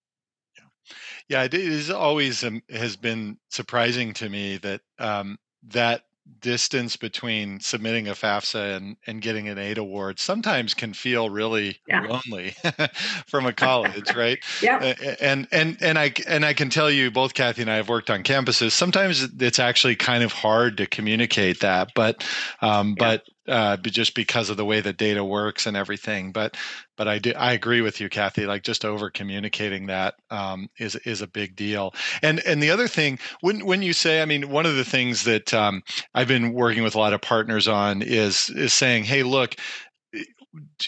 Yeah, 1.29 1.45
it 1.45 1.55
is 1.55 1.91
always 1.91 2.45
um, 2.45 2.63
has 2.69 2.97
been 2.97 3.39
surprising 3.51 4.13
to 4.15 4.29
me 4.29 4.59
that 4.59 4.81
um, 4.99 5.39
that 5.69 6.03
distance 6.41 6.97
between 6.97 7.61
submitting 7.61 8.09
a 8.09 8.13
FAFSA 8.13 8.77
and, 8.77 8.97
and 9.07 9.23
getting 9.23 9.49
an 9.49 9.59
aid 9.59 9.79
award 9.79 10.19
sometimes 10.19 10.75
can 10.75 10.93
feel 10.93 11.31
really 11.31 11.79
yeah. 11.89 12.03
lonely 12.07 12.55
from 13.27 13.47
a 13.47 13.53
college, 13.53 14.15
right? 14.15 14.39
yeah. 14.61 14.95
And 15.21 15.49
and 15.51 15.77
and 15.81 15.99
I 15.99 16.13
and 16.27 16.45
I 16.45 16.53
can 16.53 16.71
tell 16.71 16.91
you, 16.91 17.11
both 17.11 17.35
Kathy 17.35 17.63
and 17.63 17.71
I 17.71 17.77
have 17.77 17.89
worked 17.89 18.11
on 18.11 18.23
campuses. 18.23 18.73
Sometimes 18.73 19.23
it's 19.41 19.59
actually 19.59 19.97
kind 19.97 20.23
of 20.23 20.33
hard 20.33 20.77
to 20.79 20.87
communicate 20.87 21.61
that, 21.61 21.93
but 21.95 22.25
um, 22.61 22.91
yeah. 22.91 22.95
but 22.99 23.25
uh, 23.49 23.77
just 23.77 24.15
because 24.15 24.51
of 24.51 24.57
the 24.57 24.65
way 24.65 24.81
the 24.81 24.93
data 24.93 25.25
works 25.25 25.67
and 25.67 25.77
everything. 25.77 26.33
But 26.33 26.57
but 26.97 27.09
I 27.09 27.19
do 27.19 27.33
I 27.37 27.53
agree 27.53 27.81
with 27.81 28.01
you, 28.01 28.09
Kathy. 28.09 28.47
Like 28.47 28.63
just 28.63 28.85
over 28.85 29.11
communicating 29.11 29.87
that 29.87 30.15
um, 30.31 30.69
is 30.79 30.97
is 30.97 31.23
a 31.23 31.27
big 31.27 31.57
deal. 31.57 31.95
And 32.23 32.41
and 32.47 32.63
the 32.63 32.71
other 32.71 32.89
thing 32.89 33.19
when 33.41 33.67
when 33.67 33.83
you 33.83 33.93
say, 33.93 34.23
I 34.23 34.25
mean, 34.25 34.51
one 34.51 34.67
of 34.67 34.77
the 34.77 34.85
things 34.85 35.25
that 35.25 35.53
um, 35.53 35.83
I've 36.15 36.29
been 36.29 36.53
working 36.53 36.83
with 36.83 36.95
a 36.95 36.99
lot 36.99 37.13
of 37.13 37.21
partners 37.21 37.69
on 37.69 38.03
is 38.03 38.51
is 38.51 38.73
saying, 38.73 39.05
hey, 39.05 39.23
look, 39.23 39.57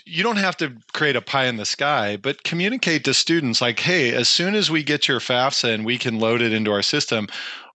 you 0.04 0.22
don't 0.22 0.36
have 0.36 0.56
to 0.58 0.76
create 0.92 1.16
a 1.16 1.22
pie 1.22 1.46
in 1.46 1.56
the 1.56 1.64
sky, 1.64 2.16
but 2.16 2.42
communicate 2.44 3.04
to 3.04 3.14
students 3.14 3.62
like, 3.62 3.80
hey, 3.80 4.14
as 4.14 4.28
soon 4.28 4.54
as 4.54 4.70
we 4.70 4.82
get 4.82 5.08
your 5.08 5.20
FAFSA 5.20 5.72
and 5.72 5.86
we 5.86 5.96
can 5.96 6.18
load 6.18 6.42
it 6.42 6.52
into 6.52 6.70
our 6.70 6.82
system, 6.82 7.28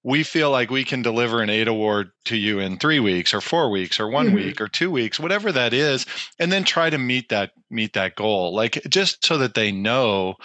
we 0.03 0.23
feel 0.23 0.49
like 0.49 0.69
we 0.69 0.85
can 0.85 1.01
deliver 1.01 1.41
an 1.41 1.49
aid 1.49 1.67
award 1.67 2.11
to 2.25 2.37
you 2.37 2.59
in 2.59 2.77
three 2.77 2.99
weeks 2.99 3.33
or 3.33 3.41
four 3.41 3.69
weeks 3.69 3.99
or 3.99 4.07
one 4.07 4.27
mm-hmm. 4.27 4.35
week 4.35 4.61
or 4.61 4.67
two 4.67 4.89
weeks 4.89 5.19
whatever 5.19 5.51
that 5.51 5.73
is 5.73 6.05
and 6.39 6.51
then 6.51 6.63
try 6.63 6.89
to 6.89 6.97
meet 6.97 7.29
that 7.29 7.51
meet 7.69 7.93
that 7.93 8.15
goal 8.15 8.53
like 8.53 8.81
just 8.89 9.25
so 9.25 9.37
that 9.37 9.53
they 9.53 9.71
know 9.71 10.35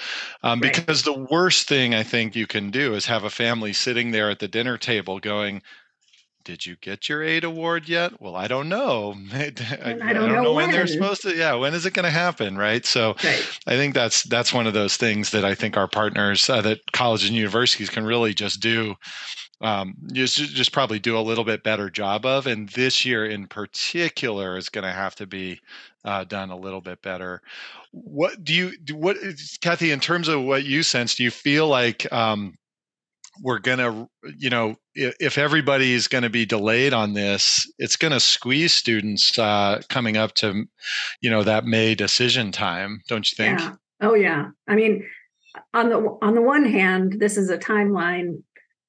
um, 0.42 0.60
right. 0.60 0.74
because 0.74 1.02
the 1.02 1.26
worst 1.30 1.68
thing 1.68 1.94
i 1.94 2.02
think 2.02 2.34
you 2.34 2.46
can 2.46 2.70
do 2.70 2.94
is 2.94 3.06
have 3.06 3.24
a 3.24 3.30
family 3.30 3.72
sitting 3.72 4.10
there 4.10 4.30
at 4.30 4.40
the 4.40 4.48
dinner 4.48 4.76
table 4.76 5.18
going 5.20 5.62
did 6.44 6.66
you 6.66 6.76
get 6.76 7.08
your 7.08 7.22
aid 7.22 7.42
award 7.42 7.88
yet? 7.88 8.20
Well, 8.20 8.36
I 8.36 8.48
don't 8.48 8.68
know. 8.68 9.14
I, 9.32 9.48
don't, 9.48 10.02
I 10.02 10.12
don't 10.12 10.28
know, 10.28 10.42
know 10.42 10.52
when. 10.52 10.66
when. 10.66 10.70
they're 10.72 10.86
supposed 10.86 11.22
to. 11.22 11.34
Yeah, 11.34 11.54
when 11.54 11.72
is 11.72 11.86
it 11.86 11.94
going 11.94 12.04
to 12.04 12.10
happen? 12.10 12.58
Right. 12.58 12.84
So, 12.84 13.16
right. 13.24 13.60
I 13.66 13.76
think 13.76 13.94
that's 13.94 14.24
that's 14.24 14.52
one 14.52 14.66
of 14.66 14.74
those 14.74 14.98
things 14.98 15.30
that 15.30 15.44
I 15.44 15.54
think 15.54 15.78
our 15.78 15.88
partners, 15.88 16.48
uh, 16.50 16.60
that 16.60 16.92
colleges 16.92 17.28
and 17.28 17.36
universities, 17.36 17.88
can 17.88 18.04
really 18.04 18.34
just 18.34 18.60
do 18.60 18.94
um, 19.60 19.94
just 20.12 20.36
just 20.36 20.72
probably 20.72 20.98
do 20.98 21.18
a 21.18 21.20
little 21.20 21.44
bit 21.44 21.62
better 21.62 21.90
job 21.90 22.26
of. 22.26 22.46
And 22.46 22.68
this 22.70 23.04
year 23.04 23.26
in 23.26 23.46
particular 23.46 24.56
is 24.56 24.68
going 24.68 24.84
to 24.84 24.92
have 24.92 25.14
to 25.16 25.26
be 25.26 25.60
uh, 26.04 26.24
done 26.24 26.50
a 26.50 26.56
little 26.56 26.80
bit 26.80 27.02
better. 27.02 27.40
What 27.92 28.44
do 28.44 28.52
you? 28.52 28.72
What 28.92 29.16
Kathy, 29.60 29.90
in 29.90 30.00
terms 30.00 30.28
of 30.28 30.42
what 30.42 30.64
you 30.64 30.82
sense, 30.82 31.14
do 31.14 31.22
you 31.22 31.30
feel 31.30 31.68
like 31.68 32.10
um, 32.12 32.56
we're 33.42 33.58
going 33.58 33.78
to, 33.78 34.08
you 34.36 34.50
know, 34.50 34.76
if, 34.94 35.14
if 35.20 35.38
everybody 35.38 35.92
is 35.92 36.08
going 36.08 36.22
to 36.22 36.30
be 36.30 36.46
delayed 36.46 36.92
on 36.92 37.14
this, 37.14 37.70
it's 37.78 37.96
going 37.96 38.12
to 38.12 38.20
squeeze 38.20 38.72
students 38.72 39.38
uh, 39.38 39.80
coming 39.88 40.16
up 40.16 40.34
to, 40.34 40.64
you 41.20 41.30
know, 41.30 41.42
that 41.42 41.64
May 41.64 41.94
decision 41.94 42.52
time, 42.52 43.00
don't 43.08 43.30
you 43.30 43.36
think? 43.36 43.60
Yeah. 43.60 43.72
Oh 44.00 44.14
yeah. 44.14 44.48
I 44.68 44.74
mean, 44.74 45.06
on 45.72 45.88
the 45.88 46.18
on 46.20 46.34
the 46.34 46.42
one 46.42 46.64
hand, 46.64 47.16
this 47.18 47.36
is 47.36 47.50
a 47.50 47.58
timeline 47.58 48.42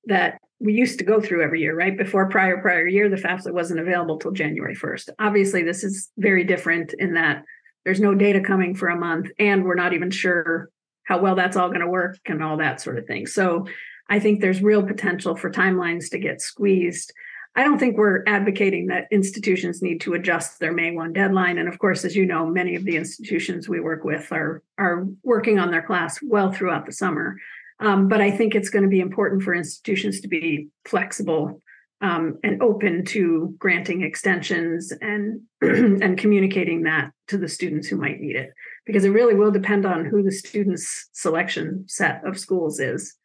that 0.05 0.39
we 0.59 0.73
used 0.73 0.99
to 0.99 1.05
go 1.05 1.19
through 1.19 1.43
every 1.43 1.61
year, 1.61 1.75
right? 1.75 1.97
Before 1.97 2.29
prior 2.29 2.61
prior 2.61 2.87
year, 2.87 3.09
the 3.09 3.17
FAFSA 3.17 3.53
wasn't 3.53 3.79
available 3.79 4.17
till 4.17 4.31
January 4.31 4.75
1st. 4.75 5.09
Obviously, 5.19 5.63
this 5.63 5.83
is 5.83 6.11
very 6.17 6.43
different 6.43 6.93
in 6.93 7.13
that 7.13 7.43
there's 7.83 7.99
no 7.99 8.15
data 8.15 8.41
coming 8.41 8.73
for 8.73 8.87
a 8.87 8.99
month, 8.99 9.29
and 9.37 9.63
we're 9.63 9.75
not 9.75 9.93
even 9.93 10.11
sure 10.11 10.69
how 11.03 11.19
well 11.19 11.35
that's 11.35 11.55
all 11.55 11.69
going 11.69 11.81
to 11.81 11.87
work 11.87 12.17
and 12.25 12.43
all 12.43 12.57
that 12.57 12.81
sort 12.81 12.97
of 12.97 13.05
thing. 13.05 13.27
So 13.27 13.67
I 14.09 14.19
think 14.19 14.41
there's 14.41 14.61
real 14.61 14.83
potential 14.83 15.35
for 15.35 15.51
timelines 15.51 16.09
to 16.09 16.19
get 16.19 16.41
squeezed. 16.41 17.13
I 17.55 17.63
don't 17.63 17.79
think 17.79 17.97
we're 17.97 18.23
advocating 18.27 18.87
that 18.87 19.07
institutions 19.11 19.81
need 19.81 20.01
to 20.01 20.13
adjust 20.13 20.59
their 20.59 20.73
May 20.73 20.91
1 20.91 21.13
deadline. 21.13 21.57
And 21.57 21.69
of 21.69 21.79
course, 21.79 22.03
as 22.03 22.15
you 22.15 22.25
know, 22.25 22.45
many 22.45 22.75
of 22.75 22.83
the 22.83 22.97
institutions 22.97 23.69
we 23.69 23.79
work 23.79 24.03
with 24.03 24.31
are, 24.31 24.61
are 24.77 25.05
working 25.23 25.57
on 25.57 25.71
their 25.71 25.81
class 25.81 26.19
well 26.21 26.51
throughout 26.51 26.85
the 26.85 26.91
summer. 26.91 27.37
Um, 27.79 28.07
but 28.07 28.21
I 28.21 28.31
think 28.31 28.55
it's 28.55 28.69
going 28.69 28.83
to 28.83 28.89
be 28.89 29.01
important 29.01 29.43
for 29.43 29.53
institutions 29.53 30.21
to 30.21 30.27
be 30.27 30.69
flexible 30.85 31.61
um, 32.01 32.37
and 32.43 32.61
open 32.61 33.05
to 33.05 33.55
granting 33.57 34.01
extensions 34.01 34.93
and 35.01 35.41
and 35.61 36.17
communicating 36.17 36.83
that 36.83 37.11
to 37.27 37.37
the 37.37 37.47
students 37.47 37.87
who 37.87 37.97
might 37.97 38.19
need 38.19 38.35
it, 38.35 38.51
because 38.85 39.05
it 39.05 39.09
really 39.09 39.33
will 39.33 39.51
depend 39.51 39.85
on 39.85 40.05
who 40.05 40.21
the 40.23 40.31
students' 40.31 41.09
selection 41.13 41.85
set 41.87 42.21
of 42.25 42.39
schools 42.39 42.79
is. 42.79 43.15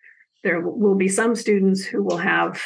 There 0.42 0.60
will 0.60 0.94
be 0.94 1.08
some 1.08 1.34
students 1.34 1.84
who 1.84 2.02
will 2.02 2.16
have 2.16 2.60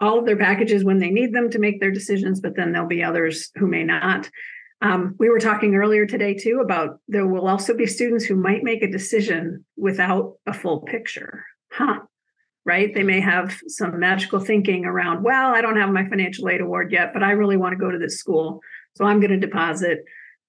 all 0.00 0.18
of 0.18 0.26
their 0.26 0.36
packages 0.36 0.84
when 0.84 0.98
they 0.98 1.10
need 1.10 1.32
them 1.32 1.50
to 1.50 1.58
make 1.58 1.80
their 1.80 1.90
decisions, 1.90 2.40
but 2.40 2.56
then 2.56 2.72
there'll 2.72 2.88
be 2.88 3.02
others 3.02 3.50
who 3.56 3.66
may 3.66 3.84
not. 3.84 4.28
Um, 4.82 5.14
we 5.18 5.28
were 5.28 5.38
talking 5.38 5.74
earlier 5.74 6.06
today 6.06 6.34
too 6.34 6.60
about 6.62 7.00
there 7.06 7.26
will 7.26 7.46
also 7.46 7.74
be 7.74 7.86
students 7.86 8.24
who 8.24 8.36
might 8.36 8.62
make 8.62 8.82
a 8.82 8.90
decision 8.90 9.64
without 9.76 10.36
a 10.46 10.54
full 10.54 10.80
picture. 10.80 11.44
Huh. 11.72 12.00
Right? 12.64 12.94
They 12.94 13.02
may 13.02 13.20
have 13.20 13.58
some 13.68 13.98
magical 13.98 14.38
thinking 14.38 14.84
around, 14.84 15.24
well, 15.24 15.54
I 15.54 15.60
don't 15.60 15.78
have 15.78 15.90
my 15.90 16.08
financial 16.08 16.48
aid 16.48 16.60
award 16.60 16.92
yet, 16.92 17.12
but 17.12 17.22
I 17.22 17.32
really 17.32 17.56
want 17.56 17.72
to 17.72 17.78
go 17.78 17.90
to 17.90 17.98
this 17.98 18.18
school. 18.18 18.60
So 18.96 19.04
I'm 19.04 19.20
going 19.20 19.30
to 19.30 19.38
deposit 19.38 20.00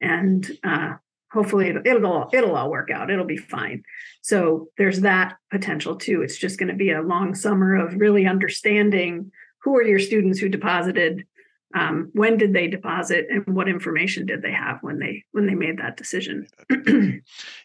and 0.02 0.50
uh, 0.64 0.94
hopefully 1.32 1.70
it'll, 1.70 1.82
it'll 1.86 2.30
it'll 2.34 2.56
all 2.56 2.70
work 2.70 2.92
out. 2.92 3.10
It'll 3.10 3.26
be 3.26 3.38
fine. 3.38 3.84
So 4.22 4.68
there's 4.78 5.02
that 5.02 5.38
potential 5.50 5.96
too. 5.96 6.22
It's 6.22 6.38
just 6.38 6.60
going 6.60 6.70
to 6.70 6.76
be 6.76 6.92
a 6.92 7.02
long 7.02 7.34
summer 7.34 7.76
of 7.76 7.96
really 7.96 8.26
understanding 8.26 9.32
who 9.64 9.76
are 9.78 9.84
your 9.84 10.00
students 10.00 10.40
who 10.40 10.50
deposited, 10.50 11.26
um, 11.74 12.10
when 12.14 12.38
did 12.38 12.54
they 12.54 12.68
deposit, 12.68 13.28
and 13.30 13.56
what 13.56 13.68
information 13.68 14.26
did 14.26 14.42
they 14.42 14.52
have 14.52 14.80
when 14.82 15.00
they 15.00 15.24
when 15.32 15.48
they 15.48 15.56
made 15.56 15.78
that 15.78 15.98
decision. 15.98 16.48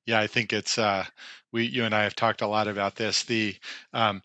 yeah, 0.06 0.20
I 0.20 0.26
think 0.26 0.52
it's 0.52 0.78
uh, 0.78 1.04
we 1.52 1.64
you 1.64 1.84
and 1.84 1.94
I 1.94 2.02
have 2.02 2.16
talked 2.16 2.42
a 2.42 2.46
lot 2.46 2.68
about 2.68 2.96
this. 2.96 3.24
The 3.24 3.56
um, 3.92 4.22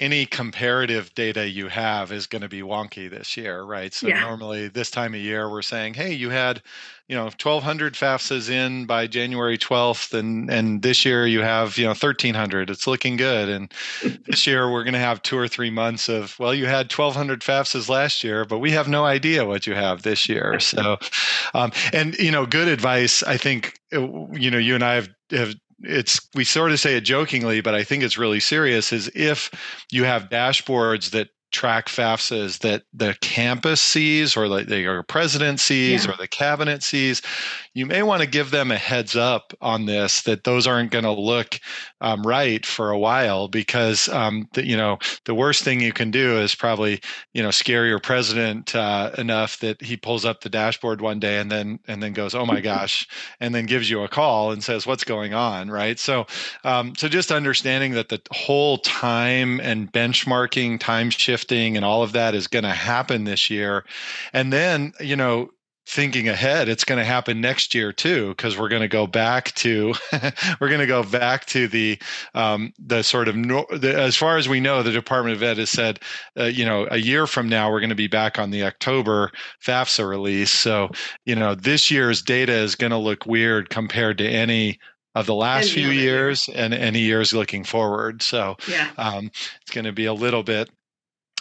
any 0.00 0.26
comparative 0.26 1.14
data 1.14 1.48
you 1.48 1.68
have 1.68 2.10
is 2.10 2.26
going 2.26 2.42
to 2.42 2.48
be 2.48 2.62
wonky 2.62 3.08
this 3.08 3.36
year, 3.36 3.62
right? 3.62 3.94
So 3.94 4.08
yeah. 4.08 4.20
normally 4.20 4.68
this 4.68 4.90
time 4.90 5.14
of 5.14 5.20
year 5.20 5.48
we're 5.48 5.62
saying, 5.62 5.94
hey, 5.94 6.12
you 6.12 6.30
had, 6.30 6.62
you 7.08 7.14
know, 7.14 7.24
1,200 7.24 7.94
FAFSAs 7.94 8.50
in 8.50 8.86
by 8.86 9.06
January 9.06 9.58
12th, 9.58 10.18
and 10.18 10.50
and 10.50 10.82
this 10.82 11.04
year 11.04 11.26
you 11.26 11.40
have, 11.42 11.76
you 11.76 11.84
know, 11.84 11.90
1,300. 11.90 12.70
It's 12.70 12.86
looking 12.86 13.16
good, 13.16 13.48
and 13.48 13.72
this 14.26 14.46
year 14.46 14.70
we're 14.70 14.84
going 14.84 14.94
to 14.94 15.00
have 15.00 15.22
two 15.22 15.38
or 15.38 15.46
three 15.46 15.70
months 15.70 16.08
of, 16.08 16.36
well, 16.38 16.54
you 16.54 16.66
had 16.66 16.92
1,200 16.92 17.40
FAFSAs 17.40 17.88
last 17.88 18.24
year, 18.24 18.44
but 18.44 18.58
we 18.58 18.70
have 18.72 18.88
no 18.88 19.04
idea 19.04 19.44
what 19.44 19.66
you 19.66 19.74
have 19.74 20.02
this 20.02 20.28
year. 20.28 20.58
So, 20.60 20.96
um, 21.52 21.72
and 21.92 22.14
you 22.14 22.30
know, 22.30 22.46
good 22.46 22.68
advice. 22.68 23.22
I 23.22 23.36
think, 23.36 23.78
uh, 23.92 24.00
you 24.32 24.50
know, 24.50 24.58
you 24.58 24.74
and 24.74 24.82
I 24.82 24.94
have 24.94 25.08
have 25.30 25.54
it's 25.82 26.28
we 26.34 26.44
sort 26.44 26.72
of 26.72 26.80
say 26.80 26.96
it 26.96 27.02
jokingly, 27.02 27.60
but 27.60 27.74
I 27.74 27.84
think 27.84 28.02
it's 28.02 28.18
really 28.18 28.40
serious. 28.40 28.92
Is 28.92 29.10
if 29.14 29.50
you 29.90 30.04
have 30.04 30.30
dashboards 30.30 31.10
that 31.10 31.28
track 31.54 31.86
FAFSAs 31.86 32.58
that 32.58 32.82
the 32.92 33.16
campus 33.20 33.80
sees 33.80 34.36
or 34.36 34.48
like 34.48 34.66
the 34.66 35.04
president 35.06 35.60
sees 35.60 36.04
yeah. 36.04 36.12
or 36.12 36.16
the 36.16 36.26
cabinet 36.26 36.82
sees, 36.82 37.22
you 37.74 37.86
may 37.86 38.02
want 38.02 38.22
to 38.22 38.28
give 38.28 38.50
them 38.50 38.72
a 38.72 38.76
heads 38.76 39.14
up 39.14 39.54
on 39.60 39.86
this 39.86 40.22
that 40.22 40.44
those 40.44 40.66
aren't 40.66 40.90
going 40.90 41.04
to 41.04 41.12
look 41.12 41.60
um, 42.00 42.22
right 42.22 42.66
for 42.66 42.90
a 42.90 42.98
while 42.98 43.46
because 43.48 44.08
um, 44.08 44.48
the, 44.54 44.66
you 44.66 44.76
know 44.76 44.98
the 45.24 45.34
worst 45.34 45.62
thing 45.62 45.80
you 45.80 45.92
can 45.92 46.10
do 46.10 46.38
is 46.38 46.54
probably 46.54 47.00
you 47.32 47.42
know 47.42 47.50
scare 47.50 47.86
your 47.86 48.00
president 48.00 48.74
uh, 48.74 49.10
enough 49.16 49.58
that 49.60 49.80
he 49.80 49.96
pulls 49.96 50.24
up 50.24 50.40
the 50.40 50.50
dashboard 50.50 51.00
one 51.00 51.20
day 51.20 51.38
and 51.38 51.50
then 51.50 51.78
and 51.86 52.02
then 52.02 52.12
goes 52.12 52.34
oh 52.34 52.44
my 52.44 52.60
gosh 52.64 53.06
and 53.40 53.54
then 53.54 53.64
gives 53.64 53.88
you 53.88 54.02
a 54.02 54.08
call 54.08 54.50
and 54.50 54.64
says 54.64 54.86
what's 54.86 55.04
going 55.04 55.34
on 55.34 55.70
right 55.70 55.98
so 55.98 56.26
um, 56.64 56.94
so 56.96 57.08
just 57.08 57.30
understanding 57.30 57.92
that 57.92 58.08
the 58.08 58.20
whole 58.32 58.78
time 58.78 59.60
and 59.60 59.92
benchmarking 59.92 60.80
time 60.80 61.10
shift 61.10 61.43
shifting 61.44 61.76
and 61.76 61.84
all 61.84 62.02
of 62.02 62.12
that 62.12 62.34
is 62.34 62.46
going 62.46 62.64
to 62.64 62.70
happen 62.70 63.24
this 63.24 63.50
year. 63.50 63.84
And 64.32 64.52
then, 64.52 64.92
you 65.00 65.16
know, 65.16 65.50
thinking 65.86 66.30
ahead 66.30 66.66
it's 66.66 66.82
going 66.82 66.98
to 66.98 67.04
happen 67.04 67.42
next 67.42 67.74
year 67.74 67.92
too 67.92 68.30
because 68.30 68.58
we're 68.58 68.70
going 68.70 68.80
to 68.80 68.88
go 68.88 69.06
back 69.06 69.54
to 69.54 69.92
we're 70.58 70.68
going 70.68 70.80
to 70.80 70.86
go 70.86 71.02
back 71.02 71.44
to 71.44 71.68
the 71.68 71.98
um, 72.34 72.72
the 72.78 73.02
sort 73.02 73.28
of 73.28 73.36
no, 73.36 73.66
the, 73.70 73.94
as 73.94 74.16
far 74.16 74.38
as 74.38 74.48
we 74.48 74.60
know 74.60 74.82
the 74.82 74.90
department 74.90 75.36
of 75.36 75.42
ed 75.42 75.58
has 75.58 75.68
said 75.68 76.00
uh, 76.40 76.44
you 76.44 76.64
know 76.64 76.88
a 76.90 76.96
year 76.96 77.26
from 77.26 77.50
now 77.50 77.70
we're 77.70 77.80
going 77.80 77.90
to 77.90 77.94
be 77.94 78.06
back 78.06 78.38
on 78.38 78.50
the 78.50 78.64
october 78.64 79.30
fafsa 79.62 80.08
release 80.08 80.50
so 80.50 80.88
you 81.26 81.34
know 81.34 81.54
this 81.54 81.90
year's 81.90 82.22
data 82.22 82.54
is 82.54 82.74
going 82.74 82.92
to 82.92 82.96
look 82.96 83.26
weird 83.26 83.68
compared 83.68 84.16
to 84.16 84.26
any 84.26 84.78
of 85.14 85.26
the 85.26 85.34
last 85.34 85.70
few 85.70 85.90
years 85.90 86.48
and 86.54 86.72
any 86.72 87.00
years 87.00 87.34
looking 87.34 87.62
forward 87.62 88.22
so 88.22 88.56
yeah. 88.66 88.90
um, 88.96 89.30
it's 89.60 89.70
going 89.70 89.84
to 89.84 89.92
be 89.92 90.06
a 90.06 90.14
little 90.14 90.42
bit 90.42 90.70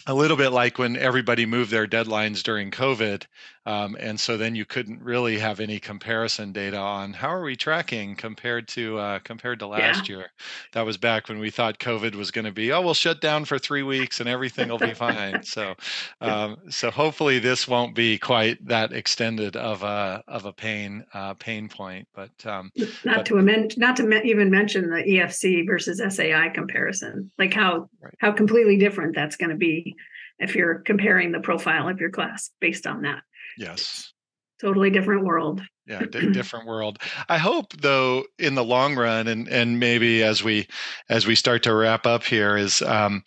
a 0.05 0.13
little 0.13 0.37
bit 0.37 0.49
like 0.49 0.77
when 0.77 0.97
everybody 0.97 1.45
moved 1.45 1.71
their 1.71 1.87
deadlines 1.87 2.43
during 2.43 2.71
COVID. 2.71 3.23
Um, 3.65 3.95
and 3.99 4.19
so 4.19 4.35
then 4.35 4.55
you 4.55 4.65
couldn't 4.65 5.01
really 5.01 5.39
have 5.39 5.59
any 5.59 5.79
comparison 5.79 6.51
data 6.51 6.77
on 6.77 7.13
how 7.13 7.29
are 7.29 7.43
we 7.43 7.55
tracking 7.55 8.15
compared 8.15 8.67
to 8.69 8.97
uh, 8.97 9.19
compared 9.19 9.59
to 9.59 9.67
last 9.67 10.09
yeah. 10.09 10.17
year. 10.17 10.31
That 10.73 10.85
was 10.85 10.97
back 10.97 11.29
when 11.29 11.39
we 11.39 11.49
thought 11.49 11.79
COVID 11.79 12.15
was 12.15 12.31
going 12.31 12.45
to 12.45 12.51
be 12.51 12.71
oh 12.71 12.81
we'll 12.81 12.93
shut 12.93 13.21
down 13.21 13.45
for 13.45 13.57
three 13.57 13.83
weeks 13.83 14.19
and 14.19 14.27
everything 14.27 14.67
will 14.67 14.79
be 14.79 14.93
fine. 14.93 15.43
So 15.43 15.75
um, 16.21 16.57
so 16.69 16.91
hopefully 16.91 17.39
this 17.39 17.67
won't 17.67 17.95
be 17.95 18.17
quite 18.17 18.65
that 18.67 18.91
extended 18.91 19.55
of 19.55 19.83
a 19.83 20.23
of 20.27 20.45
a 20.45 20.53
pain 20.53 21.05
uh, 21.13 21.33
pain 21.35 21.69
point. 21.69 22.07
But 22.13 22.31
um, 22.45 22.71
not 23.05 23.17
but, 23.17 23.25
to 23.27 23.37
amend, 23.37 23.77
not 23.77 23.95
to 23.97 24.03
me- 24.03 24.21
even 24.25 24.49
mention 24.51 24.89
the 24.89 25.03
EFC 25.03 25.65
versus 25.65 26.01
SAI 26.15 26.49
comparison, 26.49 27.31
like 27.37 27.53
how 27.53 27.89
right. 28.01 28.13
how 28.19 28.33
completely 28.33 28.77
different 28.77 29.15
that's 29.15 29.37
going 29.37 29.51
to 29.51 29.55
be 29.55 29.95
if 30.39 30.55
you're 30.55 30.79
comparing 30.79 31.31
the 31.31 31.39
profile 31.39 31.87
of 31.87 31.99
your 31.99 32.09
class 32.09 32.49
based 32.59 32.87
on 32.87 33.03
that. 33.03 33.21
Yes. 33.57 34.13
Totally 34.61 34.89
different 34.89 35.25
world. 35.25 35.61
Yeah, 35.85 36.03
d- 36.09 36.31
different 36.31 36.67
world. 36.67 36.99
I 37.27 37.37
hope 37.37 37.73
though 37.73 38.23
in 38.39 38.55
the 38.55 38.63
long 38.63 38.95
run 38.95 39.27
and 39.27 39.47
and 39.49 39.79
maybe 39.79 40.23
as 40.23 40.43
we 40.43 40.67
as 41.09 41.27
we 41.27 41.35
start 41.35 41.63
to 41.63 41.73
wrap 41.73 42.05
up 42.05 42.23
here 42.23 42.55
is 42.55 42.81
um 42.81 43.23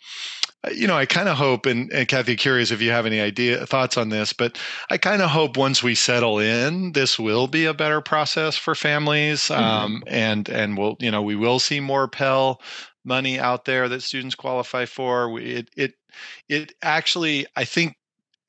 you 0.71 0.87
know, 0.87 0.97
I 0.97 1.05
kind 1.05 1.29
of 1.29 1.37
hope, 1.37 1.65
and, 1.65 1.91
and 1.91 2.07
Kathy, 2.07 2.35
curious 2.35 2.71
if 2.71 2.81
you 2.81 2.91
have 2.91 3.05
any 3.05 3.19
idea 3.19 3.65
thoughts 3.65 3.97
on 3.97 4.09
this, 4.09 4.33
but 4.33 4.57
I 4.89 4.97
kind 4.97 5.21
of 5.21 5.29
hope 5.29 5.57
once 5.57 5.83
we 5.83 5.95
settle 5.95 6.39
in, 6.39 6.93
this 6.93 7.19
will 7.19 7.47
be 7.47 7.65
a 7.65 7.73
better 7.73 8.01
process 8.01 8.57
for 8.57 8.75
families, 8.75 9.43
mm-hmm. 9.43 9.63
um, 9.63 10.03
and 10.07 10.49
and 10.49 10.77
we'll, 10.77 10.95
you 10.99 11.11
know, 11.11 11.21
we 11.21 11.35
will 11.35 11.59
see 11.59 11.79
more 11.79 12.07
Pell 12.07 12.61
money 13.05 13.39
out 13.39 13.65
there 13.65 13.87
that 13.89 14.01
students 14.01 14.35
qualify 14.35 14.85
for. 14.85 15.39
It 15.39 15.69
it 15.77 15.93
it 16.49 16.73
actually, 16.81 17.45
I 17.55 17.63
think 17.63 17.95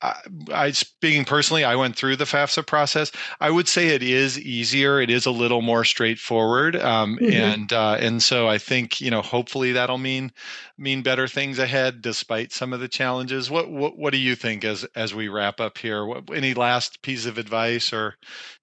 I, 0.01 0.21
I, 0.53 0.71
speaking 0.71 1.25
personally, 1.25 1.63
I 1.63 1.75
went 1.75 1.95
through 1.95 2.15
the 2.15 2.25
FAFSA 2.25 2.65
process. 2.65 3.11
I 3.39 3.51
would 3.51 3.67
say 3.67 3.87
it 3.87 4.03
is 4.03 4.39
easier. 4.39 5.01
It 5.01 5.09
is 5.09 5.25
a 5.25 5.31
little 5.31 5.61
more 5.61 5.83
straightforward, 5.83 6.75
um, 6.77 7.17
mm-hmm. 7.17 7.33
and 7.33 7.73
uh, 7.73 7.97
and 7.99 8.23
so 8.23 8.47
I 8.47 8.57
think 8.57 9.01
you 9.01 9.11
know 9.11 9.21
hopefully 9.21 9.73
that'll 9.73 9.97
mean 9.97 10.31
mean 10.77 11.01
better 11.01 11.27
things 11.27 11.59
ahead, 11.59 12.01
despite 12.01 12.53
some 12.53 12.71
of 12.71 12.79
the 12.79 12.87
challenges. 12.87 13.49
What 13.49 13.69
what 13.69 13.97
what 13.97 14.13
do 14.13 14.19
you 14.19 14.35
think 14.35 14.63
as 14.63 14.85
as 14.95 15.13
we 15.13 15.27
wrap 15.27 15.59
up 15.59 15.77
here? 15.77 16.05
What, 16.05 16.29
any 16.33 16.53
last 16.53 17.01
piece 17.01 17.25
of 17.25 17.37
advice 17.37 17.91
or 17.91 18.15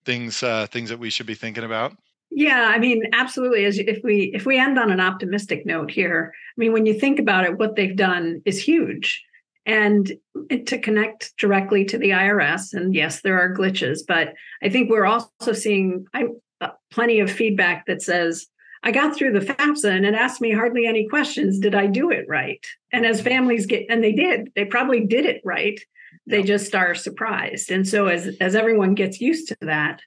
things 0.04 0.42
uh, 0.42 0.66
things 0.68 0.88
that 0.88 0.98
we 0.98 1.10
should 1.10 1.26
be 1.26 1.34
thinking 1.34 1.64
about? 1.64 1.96
Yeah, 2.30 2.72
I 2.74 2.78
mean, 2.78 3.02
absolutely. 3.12 3.66
As 3.66 3.78
if 3.78 4.02
we 4.02 4.30
if 4.34 4.46
we 4.46 4.58
end 4.58 4.78
on 4.78 4.90
an 4.90 5.00
optimistic 5.00 5.66
note 5.66 5.90
here, 5.90 6.32
I 6.34 6.56
mean, 6.56 6.72
when 6.72 6.86
you 6.86 6.98
think 6.98 7.18
about 7.18 7.44
it, 7.44 7.58
what 7.58 7.76
they've 7.76 7.96
done 7.96 8.40
is 8.46 8.58
huge 8.58 9.25
and 9.66 10.12
to 10.66 10.78
connect 10.78 11.36
directly 11.36 11.84
to 11.84 11.98
the 11.98 12.10
IRS. 12.10 12.72
And 12.72 12.94
yes, 12.94 13.20
there 13.20 13.38
are 13.38 13.54
glitches, 13.54 14.00
but 14.06 14.34
I 14.62 14.68
think 14.68 14.88
we're 14.88 15.06
also 15.06 15.52
seeing 15.52 16.06
I, 16.14 16.26
uh, 16.60 16.70
plenty 16.92 17.18
of 17.18 17.30
feedback 17.30 17.86
that 17.86 18.00
says, 18.00 18.46
I 18.84 18.92
got 18.92 19.16
through 19.16 19.32
the 19.32 19.44
FAFSA 19.44 19.90
and 19.90 20.06
it 20.06 20.14
asked 20.14 20.40
me 20.40 20.52
hardly 20.52 20.86
any 20.86 21.08
questions. 21.08 21.58
Did 21.58 21.74
I 21.74 21.88
do 21.88 22.10
it 22.10 22.26
right? 22.28 22.64
And 22.92 23.04
as 23.04 23.20
families 23.20 23.66
get, 23.66 23.86
and 23.88 24.02
they 24.04 24.12
did, 24.12 24.52
they 24.54 24.64
probably 24.64 25.04
did 25.04 25.26
it 25.26 25.40
right. 25.44 25.80
They 26.28 26.44
just 26.44 26.74
are 26.74 26.94
surprised. 26.94 27.70
And 27.70 27.86
so 27.86 28.06
as 28.06 28.36
as 28.40 28.54
everyone 28.54 28.94
gets 28.94 29.20
used 29.20 29.48
to 29.48 29.56
that, 29.62 30.00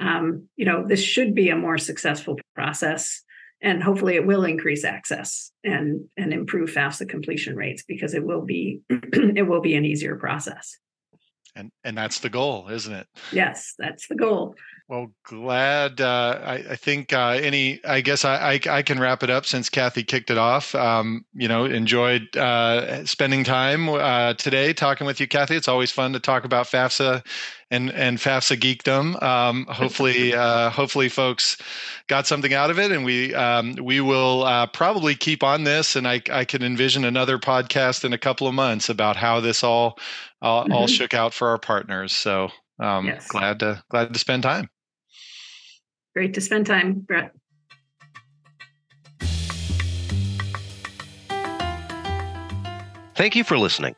um, 0.00 0.48
you 0.56 0.64
know, 0.64 0.86
this 0.86 1.02
should 1.02 1.34
be 1.34 1.50
a 1.50 1.56
more 1.56 1.78
successful 1.78 2.38
process 2.54 3.22
and 3.62 3.82
hopefully 3.82 4.16
it 4.16 4.26
will 4.26 4.44
increase 4.44 4.84
access 4.84 5.52
and 5.64 6.08
and 6.16 6.32
improve 6.32 6.70
FAFSA 6.70 7.08
completion 7.08 7.56
rates 7.56 7.84
because 7.86 8.12
it 8.12 8.24
will 8.24 8.42
be 8.42 8.80
it 8.90 9.46
will 9.46 9.60
be 9.60 9.76
an 9.76 9.84
easier 9.84 10.16
process. 10.16 10.76
And 11.54 11.70
and 11.84 11.96
that's 11.96 12.20
the 12.20 12.30
goal, 12.30 12.68
isn't 12.68 12.92
it? 12.92 13.06
Yes, 13.30 13.74
that's 13.78 14.08
the 14.08 14.16
goal. 14.16 14.56
Well, 14.88 15.12
glad. 15.24 16.00
Uh, 16.00 16.38
I, 16.44 16.54
I, 16.70 16.76
think 16.76 17.12
uh, 17.12 17.38
any. 17.40 17.82
I 17.84 18.00
guess 18.00 18.24
I, 18.24 18.54
I, 18.54 18.60
I 18.68 18.82
can 18.82 18.98
wrap 18.98 19.22
it 19.22 19.30
up 19.30 19.46
since 19.46 19.70
Kathy 19.70 20.02
kicked 20.02 20.30
it 20.30 20.36
off. 20.36 20.74
Um, 20.74 21.24
you 21.34 21.48
know, 21.48 21.64
enjoyed 21.64 22.36
uh, 22.36 23.04
spending 23.06 23.44
time 23.44 23.88
uh, 23.88 24.34
today 24.34 24.72
talking 24.72 25.06
with 25.06 25.20
you, 25.20 25.28
Kathy. 25.28 25.56
It's 25.56 25.68
always 25.68 25.90
fun 25.90 26.12
to 26.12 26.20
talk 26.20 26.44
about 26.44 26.66
FAFSA 26.66 27.24
and 27.70 27.90
and 27.92 28.18
FAFSA 28.18 28.58
geekdom. 28.58 29.20
Um, 29.22 29.66
hopefully, 29.70 30.34
uh, 30.34 30.68
hopefully, 30.70 31.08
folks 31.08 31.56
got 32.08 32.26
something 32.26 32.52
out 32.52 32.70
of 32.70 32.78
it, 32.78 32.92
and 32.92 33.04
we 33.04 33.34
um, 33.34 33.76
we 33.80 34.00
will 34.00 34.42
uh, 34.44 34.66
probably 34.66 35.14
keep 35.14 35.42
on 35.42 35.64
this. 35.64 35.96
And 35.96 36.06
I 36.06 36.20
I 36.30 36.44
can 36.44 36.62
envision 36.62 37.04
another 37.04 37.38
podcast 37.38 38.04
in 38.04 38.12
a 38.12 38.18
couple 38.18 38.46
of 38.46 38.54
months 38.54 38.88
about 38.88 39.16
how 39.16 39.40
this 39.40 39.64
all 39.64 39.98
all, 40.42 40.64
mm-hmm. 40.64 40.72
all 40.72 40.86
shook 40.86 41.14
out 41.14 41.32
for 41.32 41.48
our 41.48 41.58
partners. 41.58 42.12
So 42.12 42.50
um, 42.78 43.06
yes. 43.06 43.26
glad 43.28 43.60
to 43.60 43.82
glad 43.90 44.12
to 44.12 44.18
spend 44.18 44.42
time. 44.42 44.68
Great 46.14 46.34
to 46.34 46.40
spend 46.40 46.66
time, 46.66 47.00
Brett. 47.00 47.32
Thank 53.14 53.36
you 53.36 53.44
for 53.44 53.58
listening. 53.58 53.94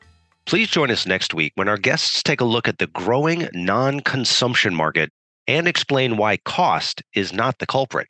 Please 0.46 0.68
join 0.68 0.90
us 0.90 1.06
next 1.06 1.32
week 1.32 1.52
when 1.54 1.68
our 1.68 1.78
guests 1.78 2.22
take 2.22 2.40
a 2.40 2.44
look 2.44 2.68
at 2.68 2.78
the 2.78 2.88
growing 2.88 3.48
non 3.54 4.00
consumption 4.00 4.74
market 4.74 5.10
and 5.46 5.66
explain 5.66 6.16
why 6.16 6.36
cost 6.38 7.02
is 7.14 7.32
not 7.32 7.58
the 7.58 7.66
culprit. 7.66 8.08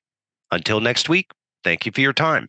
Until 0.50 0.80
next 0.80 1.08
week, 1.08 1.30
thank 1.62 1.86
you 1.86 1.92
for 1.92 2.00
your 2.00 2.12
time. 2.12 2.48